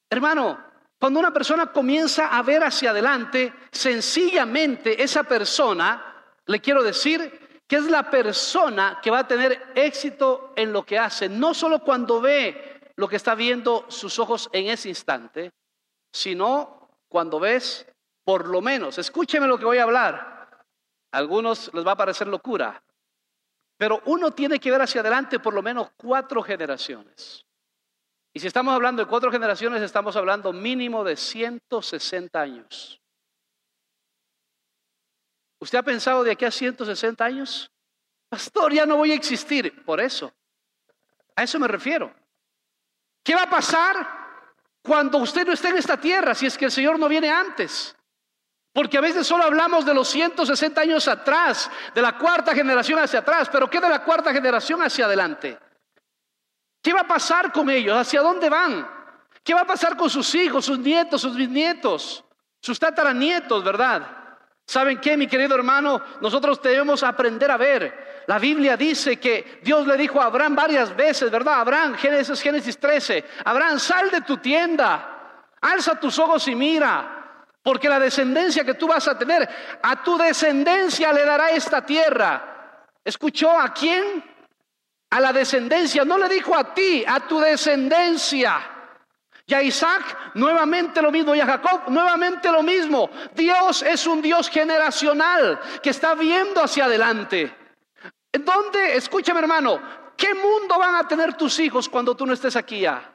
[0.10, 7.64] Hermano, cuando una persona comienza a ver hacia adelante, sencillamente esa persona, le quiero decir,
[7.66, 11.80] que es la persona que va a tener éxito en lo que hace, no solo
[11.80, 15.54] cuando ve lo que está viendo sus ojos en ese instante,
[16.12, 17.88] sino cuando ves,
[18.26, 20.41] por lo menos, escúcheme lo que voy a hablar,
[21.12, 22.82] algunos les va a parecer locura,
[23.78, 27.46] pero uno tiene que ver hacia adelante por lo menos cuatro generaciones.
[28.34, 33.02] Y si estamos hablando de cuatro generaciones, estamos hablando mínimo de 160 años.
[35.60, 37.72] ¿Usted ha pensado de aquí a 160 años?
[38.30, 39.84] Pastor, ya no voy a existir.
[39.84, 40.34] Por eso.
[41.36, 42.14] A eso me refiero.
[43.24, 43.96] ¿Qué va a pasar
[44.82, 47.96] cuando usted no esté en esta tierra si es que el Señor no viene antes?
[48.74, 53.20] Porque a veces solo hablamos de los 160 años atrás, de la cuarta generación hacia
[53.20, 55.60] atrás, pero ¿qué de la cuarta generación hacia adelante?
[56.82, 57.96] ¿Qué va a pasar con ellos?
[57.98, 58.88] ¿Hacia dónde van?
[59.44, 62.24] ¿Qué va a pasar con sus hijos, sus nietos, sus bisnietos,
[62.62, 64.08] sus tataranietos, verdad?
[64.66, 66.02] ¿Saben qué, mi querido hermano?
[66.22, 68.24] Nosotros debemos aprender a ver.
[68.28, 71.60] La Biblia dice que Dios le dijo a Abraham varias veces, ¿verdad?
[71.60, 77.21] Abraham, Génesis, Génesis 13, Abraham, sal de tu tienda, alza tus ojos y mira,
[77.64, 79.48] porque la descendencia que tú vas a tener,
[79.82, 82.88] a tu descendencia le dará esta tierra.
[83.04, 84.32] ¿Escuchó a quién?
[85.12, 88.60] a la descendencia, no le dijo a ti, a tu descendencia.
[89.46, 93.10] Y a Isaac nuevamente lo mismo, y a Jacob nuevamente lo mismo.
[93.36, 97.54] Dios es un Dios generacional que está viendo hacia adelante.
[98.32, 99.82] ¿En dónde, escúchame hermano,
[100.16, 103.14] qué mundo van a tener tus hijos cuando tú no estés aquí ya?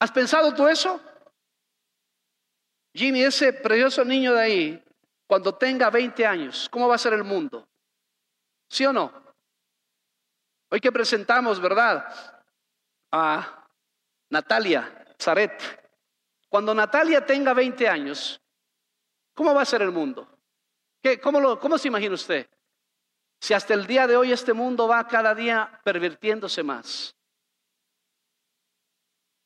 [0.00, 0.98] ¿Has pensado tú eso?
[2.98, 4.84] Jimmy, ese precioso niño de ahí,
[5.28, 7.68] cuando tenga 20 años, ¿cómo va a ser el mundo?
[8.68, 9.12] ¿Sí o no?
[10.68, 12.12] Hoy que presentamos, ¿verdad?
[13.12, 13.68] A
[14.30, 15.62] Natalia Zaret.
[16.48, 18.40] Cuando Natalia tenga 20 años,
[19.32, 20.28] ¿cómo va a ser el mundo?
[21.00, 22.50] ¿Qué, cómo, lo, ¿Cómo se imagina usted?
[23.40, 27.14] Si hasta el día de hoy este mundo va cada día pervirtiéndose más.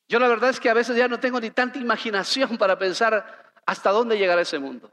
[0.08, 3.41] Yo la verdad es que a veces ya no tengo ni tanta imaginación para pensar
[3.66, 4.90] hasta dónde llegará ese mundo.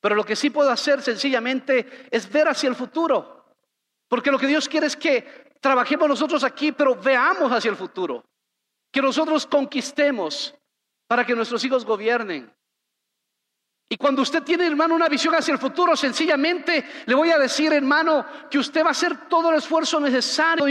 [0.00, 3.44] Pero lo que sí puedo hacer sencillamente es ver hacia el futuro.
[4.08, 8.24] Porque lo que Dios quiere es que trabajemos nosotros aquí, pero veamos hacia el futuro.
[8.92, 10.54] Que nosotros conquistemos
[11.06, 12.52] para que nuestros hijos gobiernen.
[13.88, 17.72] Y cuando usted tiene, hermano, una visión hacia el futuro, sencillamente le voy a decir,
[17.72, 20.66] hermano, que usted va a hacer todo el esfuerzo necesario.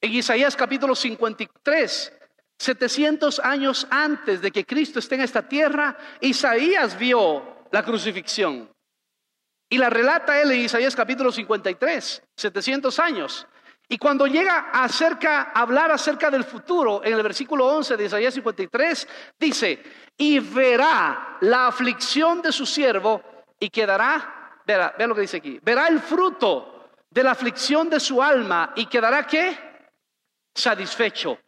[0.00, 2.17] En Isaías capítulo 53,
[2.58, 8.68] 700 años antes de que Cristo esté en esta tierra, Isaías vio la crucifixión.
[9.70, 13.46] Y la relata él en Isaías capítulo 53, 700 años.
[13.90, 18.34] Y cuando llega acerca, a hablar acerca del futuro, en el versículo 11 de Isaías
[18.34, 19.82] 53, dice,
[20.16, 23.22] y verá la aflicción de su siervo
[23.58, 28.22] y quedará, vea lo que dice aquí, verá el fruto de la aflicción de su
[28.22, 29.56] alma y quedará qué?
[30.54, 31.38] Satisfecho.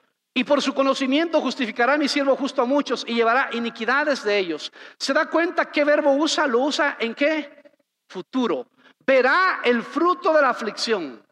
[0.41, 4.73] Y por su conocimiento justificará mi siervo justo a muchos y llevará iniquidades de ellos.
[4.99, 6.47] ¿Se da cuenta qué verbo usa?
[6.47, 7.75] Lo usa en qué?
[8.09, 8.67] Futuro.
[9.05, 11.23] Verá el fruto de la aflicción.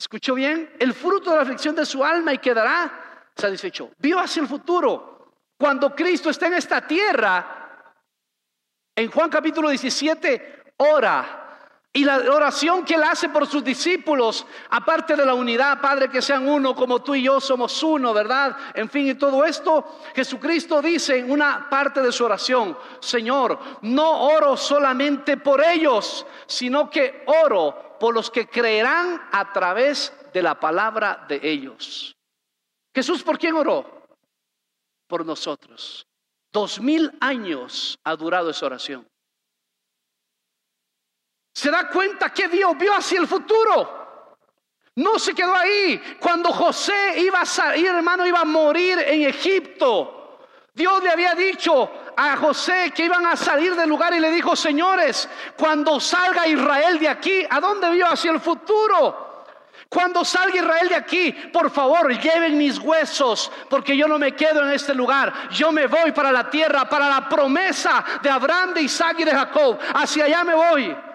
[0.00, 0.74] ¿Escuchó bien?
[0.78, 3.90] El fruto de la aflicción de su alma y quedará satisfecho.
[3.98, 5.34] Vio hacia el futuro.
[5.58, 7.94] Cuando Cristo está en esta tierra,
[8.96, 11.43] en Juan capítulo 17, ora
[11.96, 16.20] y la oración que él hace por sus discípulos, aparte de la unidad, Padre, que
[16.20, 18.56] sean uno como tú y yo somos uno, ¿verdad?
[18.74, 24.26] En fin, y todo esto, Jesucristo dice en una parte de su oración, Señor, no
[24.26, 30.58] oro solamente por ellos, sino que oro por los que creerán a través de la
[30.58, 32.16] palabra de ellos.
[32.92, 34.08] Jesús, ¿por quién oró?
[35.06, 36.04] Por nosotros.
[36.52, 39.06] Dos mil años ha durado esa oración.
[41.54, 44.02] Se da cuenta que vio, vio hacia el futuro.
[44.96, 46.16] No se quedó ahí.
[46.20, 50.38] Cuando José iba a salir, hermano, iba a morir en Egipto.
[50.74, 54.56] Dios le había dicho a José que iban a salir del lugar y le dijo,
[54.56, 58.06] señores, cuando salga Israel de aquí, ¿a dónde vio?
[58.08, 59.44] Hacia el futuro.
[59.88, 64.62] Cuando salga Israel de aquí, por favor, lleven mis huesos, porque yo no me quedo
[64.62, 65.32] en este lugar.
[65.50, 69.30] Yo me voy para la tierra, para la promesa de Abraham, de Isaac y de
[69.30, 69.78] Jacob.
[69.94, 71.13] Hacia allá me voy.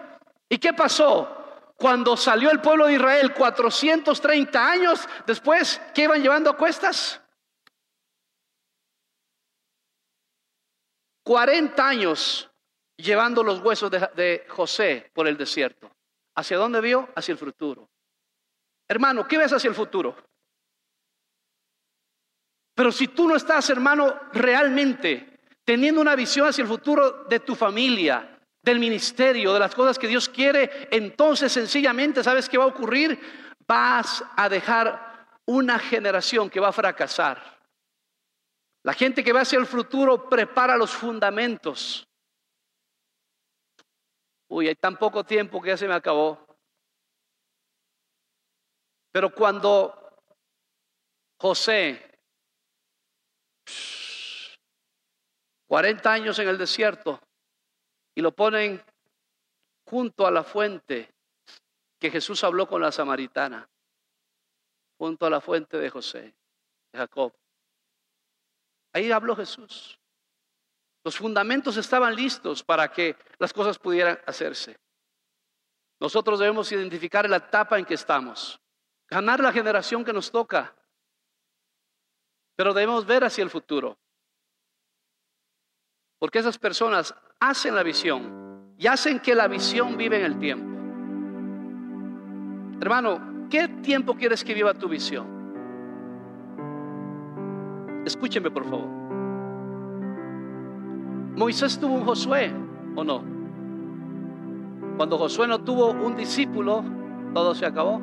[0.50, 1.36] ¿Y qué pasó?
[1.78, 7.22] Cuando salió el pueblo de Israel 430 años después, ¿qué iban llevando a cuestas?
[11.24, 12.50] 40 años
[12.98, 15.90] llevando los huesos de, de, José por el desierto.
[16.36, 17.08] ¿Hacia dónde vio?
[17.16, 17.88] Hacia el futuro.
[18.88, 20.16] Hermano, ¿qué ves hacia el futuro?
[22.74, 27.54] Pero si tú no estás, hermano, realmente teniendo una visión hacia el futuro de tu
[27.56, 32.68] familia, del ministerio, de las cosas que Dios quiere, entonces sencillamente, ¿sabes qué va a
[32.68, 33.20] ocurrir?
[33.68, 37.60] Vas a dejar una generación que va a fracasar.
[38.84, 42.08] La gente que va hacia el futuro prepara los fundamentos.
[44.48, 46.46] Uy, hay tan poco tiempo que ya se me acabó.
[49.12, 49.96] Pero cuando
[51.40, 52.20] José,
[55.68, 57.20] 40 años en el desierto,
[58.16, 58.84] y lo ponen
[59.86, 61.14] junto a la fuente
[62.00, 63.70] que Jesús habló con la samaritana,
[64.98, 66.36] junto a la fuente de José,
[66.92, 67.34] de Jacob.
[68.94, 70.00] Ahí habló Jesús.
[71.04, 74.78] Los fundamentos estaban listos para que las cosas pudieran hacerse.
[76.00, 78.60] Nosotros debemos identificar la etapa en que estamos,
[79.08, 80.76] ganar la generación que nos toca,
[82.56, 83.98] pero debemos ver hacia el futuro.
[86.20, 90.66] Porque esas personas hacen la visión y hacen que la visión vive en el tiempo.
[92.82, 95.40] Hermano, ¿qué tiempo quieres que viva tu visión?
[98.06, 98.88] Escúcheme por favor.
[101.36, 102.54] Moisés tuvo un Josué
[102.96, 103.24] o no.
[104.98, 106.84] Cuando Josué no tuvo un discípulo,
[107.34, 108.02] todo se acabó.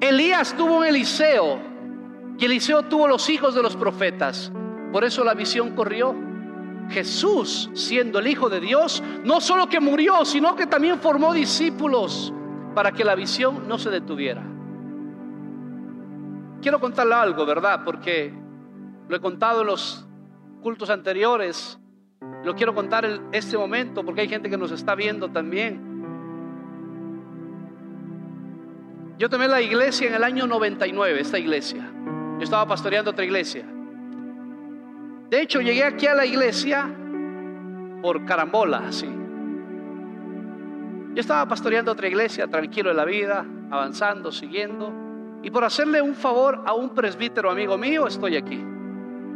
[0.00, 1.58] Elías tuvo un Eliseo
[2.38, 4.52] y Eliseo tuvo los hijos de los profetas.
[4.92, 6.31] Por eso la visión corrió.
[6.92, 12.32] Jesús, siendo el Hijo de Dios, no solo que murió, sino que también formó discípulos.
[12.74, 14.42] para que la visión no se detuviera.
[16.62, 17.82] Quiero contarle algo, ¿verdad?
[17.84, 18.32] Porque
[19.08, 20.06] lo he contado en los
[20.62, 21.78] cultos anteriores,
[22.44, 25.92] lo quiero contar en este momento porque hay gente que nos está viendo también.
[29.18, 31.88] Yo tomé la iglesia en el año 99, esta iglesia.
[32.38, 33.64] Yo estaba pastoreando otra iglesia.
[35.32, 36.94] De hecho, llegué aquí a la iglesia
[38.02, 39.06] por carambola, así.
[41.14, 44.92] Yo estaba pastoreando otra iglesia, tranquilo en la vida, avanzando, siguiendo.
[45.42, 48.62] Y por hacerle un favor a un presbítero amigo mío, estoy aquí.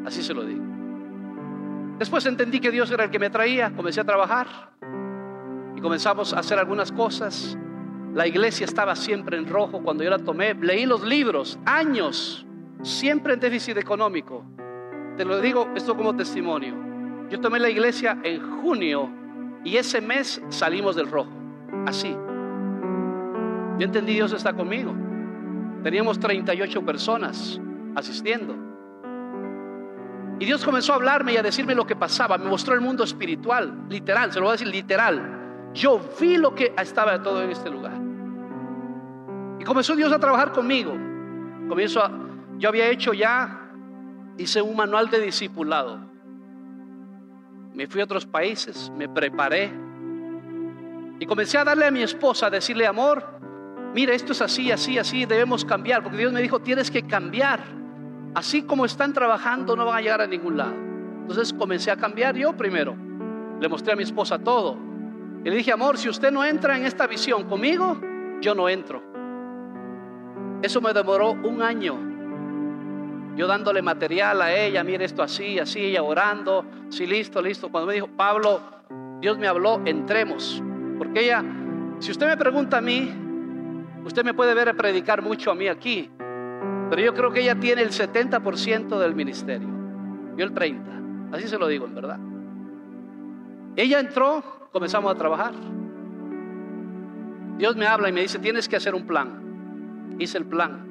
[0.05, 0.63] Así se lo digo.
[1.99, 4.49] Después entendí que Dios era el que me traía, comencé a trabajar
[5.77, 7.57] y comenzamos a hacer algunas cosas.
[8.13, 10.53] La iglesia estaba siempre en rojo cuando yo la tomé.
[10.53, 12.47] Leí los libros, años,
[12.83, 14.45] siempre en déficit económico.
[15.17, 16.75] Te lo digo esto como testimonio.
[17.31, 19.09] Yo tomé la iglesia en junio
[19.64, 21.31] y ese mes salimos del rojo.
[21.87, 22.17] Así.
[23.79, 24.95] Yo entendí Dios está conmigo.
[25.83, 27.61] Teníamos 38 personas
[27.95, 28.55] asistiendo.
[30.39, 32.37] Y Dios comenzó a hablarme y a decirme lo que pasaba.
[32.37, 35.71] Me mostró el mundo espiritual, literal, se lo voy a decir literal.
[35.73, 37.95] Yo vi lo que estaba todo en este lugar.
[39.59, 40.93] Y comenzó Dios a trabajar conmigo.
[41.69, 42.11] Comienzo a,
[42.59, 43.66] yo había hecho ya,
[44.39, 45.99] hice un manual de discipulado.
[47.74, 49.70] Me fui a otros países, me preparé.
[51.18, 53.24] Y comencé a darle a mi esposa, a decirle, amor,
[53.95, 56.03] mira, esto es así, así, así, debemos cambiar.
[56.03, 57.61] Porque Dios me dijo, tienes que cambiar.
[58.34, 60.74] Así como están trabajando, no van a llegar a ningún lado.
[61.20, 62.95] Entonces comencé a cambiar yo primero.
[63.61, 64.76] Le mostré a mi esposa todo.
[65.45, 68.01] Y le dije, amor, si usted no entra en esta visión conmigo,
[68.41, 69.03] yo no entro.
[70.62, 72.16] Eso me demoró un año.
[73.37, 77.68] Yo dándole material a ella, mire esto así, así, ella orando, sí, listo, listo.
[77.68, 78.61] Cuando me dijo, Pablo,
[79.20, 80.62] Dios me habló, entremos.
[80.99, 81.45] Porque ella,
[81.99, 83.12] si usted me pregunta a mí,
[84.05, 86.11] usted me puede ver predicar mucho a mí aquí,
[86.89, 89.68] pero yo creo que ella tiene el 70% del ministerio,
[90.37, 92.18] yo el 30%, así se lo digo en verdad.
[93.76, 95.53] Ella entró, comenzamos a trabajar.
[97.59, 99.47] Dios me habla y me dice, tienes que hacer un plan
[100.18, 100.86] hice el plan.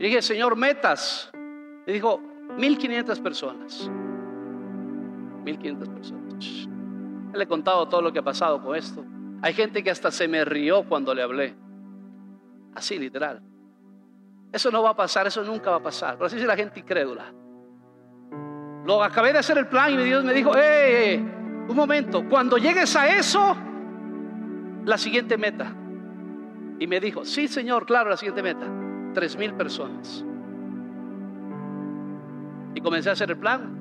[0.00, 1.30] Y dije, Señor, metas.
[1.86, 2.22] Y dijo,
[2.56, 3.90] 1500 personas.
[5.44, 6.68] 1500 personas.
[7.34, 9.04] Le he contado todo lo que ha pasado con esto.
[9.42, 11.54] Hay gente que hasta se me rió cuando le hablé.
[12.74, 13.42] Así, literal.
[14.50, 16.14] Eso no va a pasar, eso nunca va a pasar.
[16.14, 17.34] Pero así es la gente incrédula.
[18.86, 21.18] Lo acabé de hacer el plan y Dios me dijo, eh,
[21.68, 23.54] un momento, cuando llegues a eso,
[24.86, 25.74] la siguiente meta.
[26.78, 28.66] Y me dijo, sí Señor, claro, la siguiente meta,
[29.14, 30.24] tres mil personas.
[32.74, 33.78] Y comencé a hacer el plan.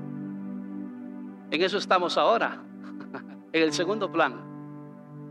[1.52, 2.62] En eso estamos ahora,
[3.54, 4.50] en el segundo plan.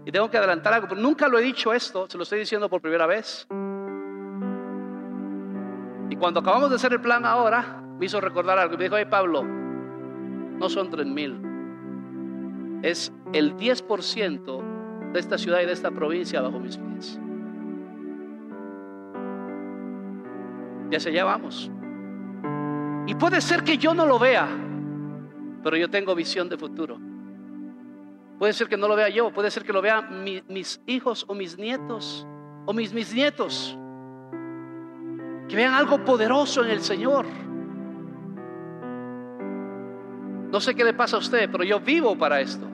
[0.05, 2.69] Y tengo que adelantar algo, pero nunca lo he dicho esto, se lo estoy diciendo
[2.69, 3.47] por primera vez.
[6.11, 8.77] Y cuando acabamos de hacer el plan ahora, me hizo recordar algo.
[8.77, 11.41] Me dijo, hey Pablo, no son tres mil,
[12.83, 17.21] es el 10% de esta ciudad y de esta provincia bajo mis pies.
[20.91, 21.71] Ya se allá vamos.
[23.07, 24.49] Y puede ser que yo no lo vea,
[25.63, 26.99] pero yo tengo visión de futuro.
[28.39, 31.35] Puede ser que no lo vea yo, puede ser que lo vean mis hijos o
[31.35, 32.27] mis nietos
[32.67, 33.77] o mis mis nietos.
[35.49, 37.27] Que vean algo poderoso en el Señor.
[40.51, 42.67] No sé qué le pasa a usted, pero yo vivo para esto.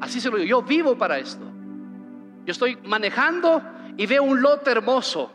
[0.00, 1.44] Así se lo digo, yo vivo para esto.
[2.44, 3.60] Yo estoy manejando
[3.96, 5.32] y veo un lote hermoso.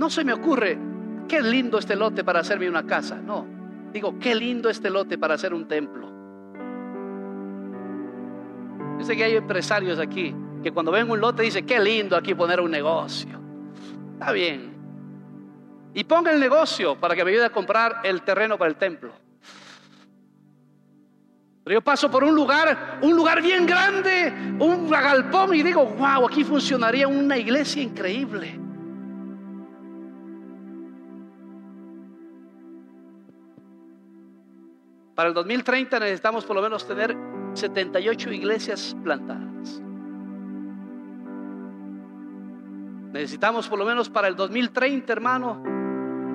[0.00, 0.78] No se me ocurre,
[1.28, 3.16] qué lindo este lote para hacerme una casa.
[3.16, 3.46] No,
[3.92, 6.10] digo, qué lindo este lote para hacer un templo.
[8.98, 12.34] Yo sé que hay empresarios aquí que cuando ven un lote dicen, qué lindo aquí
[12.34, 13.38] poner un negocio.
[14.14, 14.72] Está bien.
[15.92, 19.12] Y ponga el negocio para que me ayude a comprar el terreno para el templo.
[21.62, 26.26] Pero yo paso por un lugar, un lugar bien grande, un galpón y digo, wow,
[26.26, 28.69] aquí funcionaría una iglesia increíble.
[35.20, 37.14] Para el 2030 necesitamos por lo menos tener
[37.52, 39.82] 78 iglesias plantadas.
[43.12, 45.62] Necesitamos por lo menos para el 2030, hermano,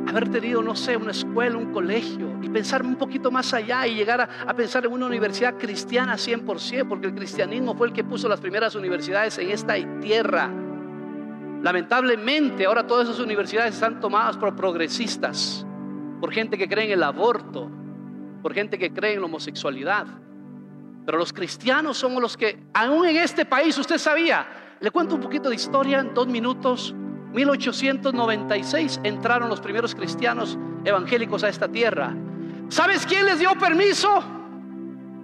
[0.08, 3.96] haber tenido, no sé, una escuela, un colegio y pensar un poquito más allá y
[3.96, 8.30] llegar a, pensar en una universidad cristiana 100%, porque el cristianismo fue el que puso
[8.30, 10.48] las primeras universidades en esta tierra.
[11.64, 15.66] Lamentablemente, ahora todas esas universidades están tomadas por progresistas,
[16.22, 17.72] por gente que cree en el aborto,
[18.46, 20.06] por gente que cree en la homosexualidad.
[21.04, 24.46] Pero los cristianos somos los que, aún en este país, usted sabía,
[24.80, 26.94] le cuento un poquito de historia en dos minutos.
[27.34, 32.14] 1896 entraron los primeros cristianos evangélicos a esta tierra.
[32.70, 34.24] ¿Sabes quién les dio permiso?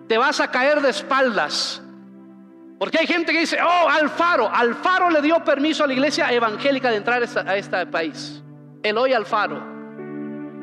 [0.08, 1.80] Te vas a caer de espaldas.
[2.80, 6.90] Porque hay gente que dice, oh, Alfaro, Alfaro le dio permiso a la iglesia evangélica
[6.90, 8.42] de entrar a este país.
[8.82, 9.62] Eloy Alfaro,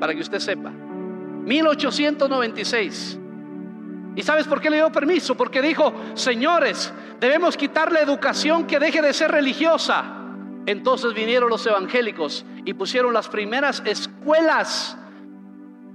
[0.00, 0.72] para que usted sepa.
[1.48, 3.18] 1896.
[4.14, 5.36] ¿Y sabes por qué le dio permiso?
[5.36, 10.04] Porque dijo, señores, debemos quitar la educación que deje de ser religiosa.
[10.66, 14.96] Entonces vinieron los evangélicos y pusieron las primeras escuelas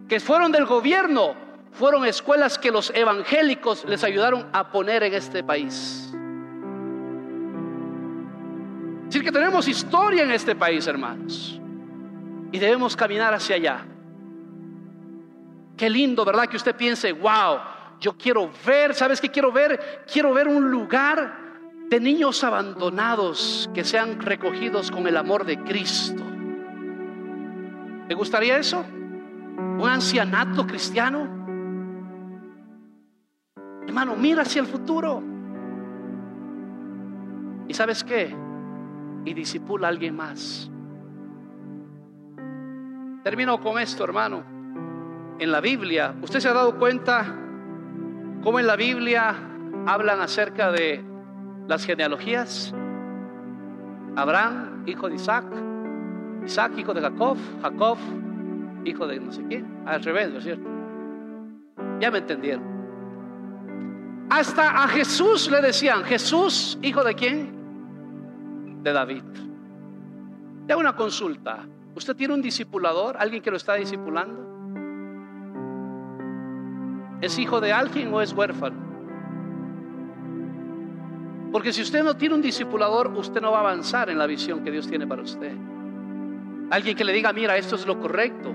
[0.07, 1.35] que fueron del gobierno,
[1.71, 6.09] fueron escuelas que los evangélicos les ayudaron a poner en este país.
[9.01, 11.59] Es decir, que tenemos historia en este país, hermanos,
[12.51, 13.85] y debemos caminar hacia allá.
[15.77, 16.47] Qué lindo, ¿verdad?
[16.47, 17.57] Que usted piense, wow,
[17.99, 20.03] yo quiero ver, ¿sabes qué quiero ver?
[20.11, 21.41] Quiero ver un lugar
[21.89, 26.23] de niños abandonados que sean recogidos con el amor de Cristo.
[28.07, 28.85] ¿Te gustaría eso?
[28.87, 31.41] ¿Un ancianato cristiano?
[33.87, 35.23] Hermano, mira hacia el futuro.
[37.67, 38.35] ¿Y sabes qué?
[39.25, 40.69] Y disipula a alguien más.
[43.23, 44.52] Termino con esto, hermano
[45.39, 47.25] en la Biblia, ¿usted se ha dado cuenta
[48.43, 49.35] cómo en la Biblia
[49.85, 51.03] hablan acerca de
[51.67, 52.73] las genealogías?
[54.15, 55.45] Abraham, hijo de Isaac,
[56.45, 57.97] Isaac, hijo de Jacob, Jacob,
[58.85, 60.69] hijo de no sé quién, al revés, ¿no es cierto?
[61.99, 62.73] Ya me entendieron.
[64.29, 68.83] Hasta a Jesús le decían, Jesús, hijo de quién?
[68.83, 69.23] De David.
[70.67, 71.67] Le una consulta.
[71.95, 73.15] ¿Usted tiene un discipulador?
[73.17, 74.52] ¿Alguien que lo está discipulando?
[77.23, 78.75] ¿Es hijo de alguien o es huérfano?
[81.53, 84.61] Porque si usted no tiene un discipulador, usted no va a avanzar en la visión
[84.61, 85.55] que Dios tiene para usted.
[86.69, 88.53] Alguien que le diga, mira, esto es lo correcto,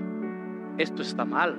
[0.77, 1.57] esto está mal.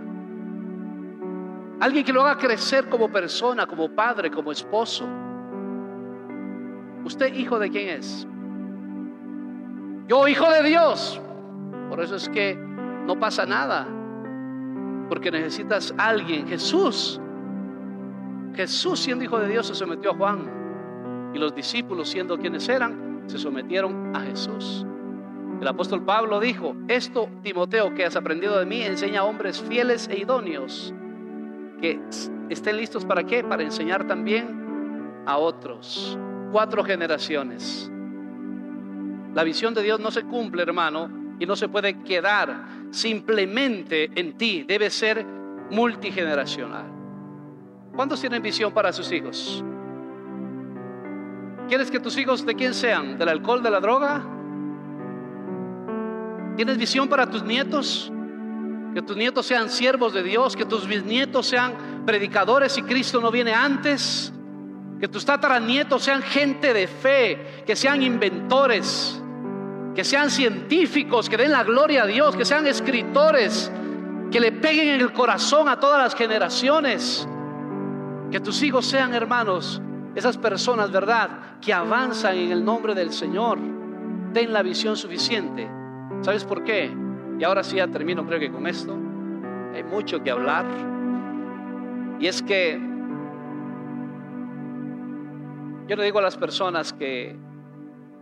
[1.81, 5.05] Alguien que lo haga crecer como persona, como padre, como esposo.
[7.05, 8.25] ¿Usted hijo de quién es?
[10.07, 11.21] Yo hijo de Dios.
[11.89, 13.89] Por eso es que no pasa nada
[15.11, 16.47] porque necesitas a alguien.
[16.47, 17.21] Jesús,
[18.55, 23.25] Jesús siendo hijo de Dios se sometió a Juan y los discípulos siendo quienes eran,
[23.27, 24.87] se sometieron a Jesús.
[25.61, 30.09] El apóstol Pablo dijo, esto Timoteo que has aprendido de mí enseña a hombres fieles
[30.09, 30.95] e idóneos
[31.81, 32.01] que
[32.49, 33.43] estén listos para qué?
[33.43, 36.17] Para enseñar también a otros.
[36.53, 37.91] Cuatro generaciones.
[39.35, 44.37] La visión de Dios no se cumple, hermano, y no se puede quedar simplemente en
[44.37, 45.25] ti, debe ser
[45.71, 46.87] multigeneracional.
[47.95, 49.65] ¿Cuántos tienen visión para sus hijos?
[51.69, 53.19] ¿Quieres que tus hijos de quién sean?
[53.19, 54.25] ¿Del alcohol, de la droga?
[56.57, 58.13] ¿Tienes visión para tus nietos?
[58.93, 63.31] Que tus nietos sean siervos de Dios, que tus bisnietos sean predicadores y Cristo no
[63.31, 64.33] viene antes.
[64.99, 69.23] Que tus tataranietos sean gente de fe, que sean inventores,
[69.95, 73.71] que sean científicos, que den la gloria a Dios, que sean escritores,
[74.31, 77.27] que le peguen en el corazón a todas las generaciones.
[78.31, 79.83] Que tus hijos sean hermanos,
[80.15, 81.59] esas personas, ¿verdad?
[81.61, 83.59] Que avanzan en el nombre del Señor.
[84.33, 85.69] Den la visión suficiente.
[86.21, 86.91] ¿Sabes por qué?
[87.39, 88.97] Y ahora sí ya termino, creo que con esto.
[89.75, 90.67] Hay mucho que hablar.
[92.21, 92.79] Y es que
[95.89, 97.35] yo le digo a las personas que,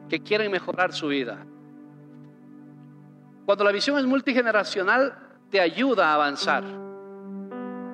[0.09, 1.45] que quieren mejorar su vida,
[3.49, 5.15] cuando la visión es multigeneracional,
[5.49, 6.65] te ayuda a avanzar.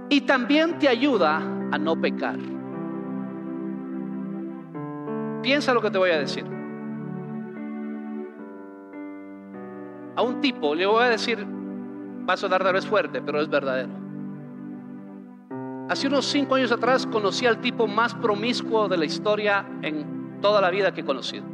[0.08, 2.40] Y también te ayuda a no pecar.
[5.42, 6.44] Piensa lo que te voy a decir.
[10.16, 11.46] A un tipo le voy a decir,
[12.28, 13.92] va a sonar tal vez fuerte, pero es verdadero.
[15.88, 20.60] Hace unos cinco años atrás conocí al tipo más promiscuo de la historia en toda
[20.60, 21.44] la vida que he conocido.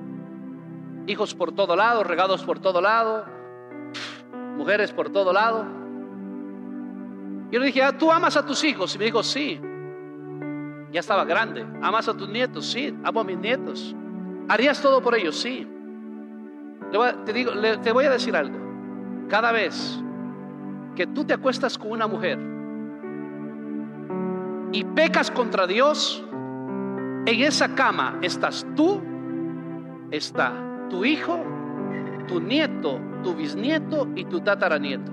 [1.07, 3.40] Hijos por todo lado, regados por todo lado,
[4.61, 5.65] mujeres por todo lado.
[7.51, 8.95] Yo le dije, ah, ¿tú amas a tus hijos?
[8.95, 9.59] Y me dijo, sí.
[10.93, 11.67] Ya estaba grande.
[11.81, 12.71] ¿Amas a tus nietos?
[12.71, 13.97] Sí, amo a mis nietos.
[14.49, 15.41] ¿Harías todo por ellos?
[15.41, 15.67] Sí.
[17.25, 17.53] te, digo,
[17.83, 18.59] te voy a decir algo.
[19.29, 19.99] Cada vez
[20.95, 22.39] que tú te acuestas con una mujer
[24.73, 26.23] y pecas contra Dios,
[27.25, 29.01] en esa cama estás tú,
[30.11, 30.53] está
[30.91, 31.39] tu hijo,
[32.31, 35.13] tu nieto tu bisnieto y tu tataranieto.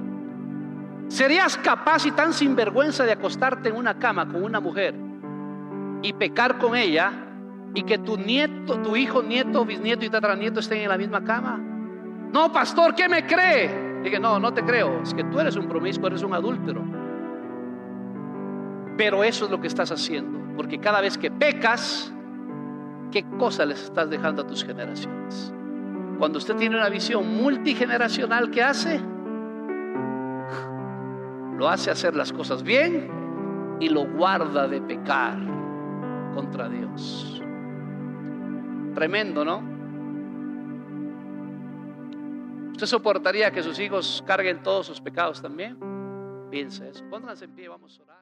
[1.08, 4.96] ¿Serías capaz y tan sinvergüenza de acostarte en una cama con una mujer
[6.02, 7.12] y pecar con ella
[7.74, 11.60] y que tu nieto, tu hijo, nieto, bisnieto y tataranieto estén en la misma cama.
[12.34, 14.02] No, pastor, ¿qué me cree?
[14.04, 15.02] Dije, no, no te creo.
[15.02, 16.84] Es que tú eres un promiscuo, eres un adúltero.
[18.98, 20.56] Pero eso es lo que estás haciendo.
[20.56, 22.12] Porque cada vez que pecas,
[23.12, 25.54] ¿qué cosa les estás dejando a tus generaciones?
[26.18, 29.00] Cuando usted tiene una visión multigeneracional, ¿qué hace?
[31.56, 35.38] Lo hace hacer las cosas bien y lo guarda de pecar
[36.34, 37.42] contra Dios.
[38.96, 39.78] Tremendo, ¿no?
[42.72, 45.78] ¿Usted soportaría que sus hijos carguen todos sus pecados también?
[46.50, 47.04] Piensa eso.
[47.10, 48.17] Pónganse en pie, vamos a orar.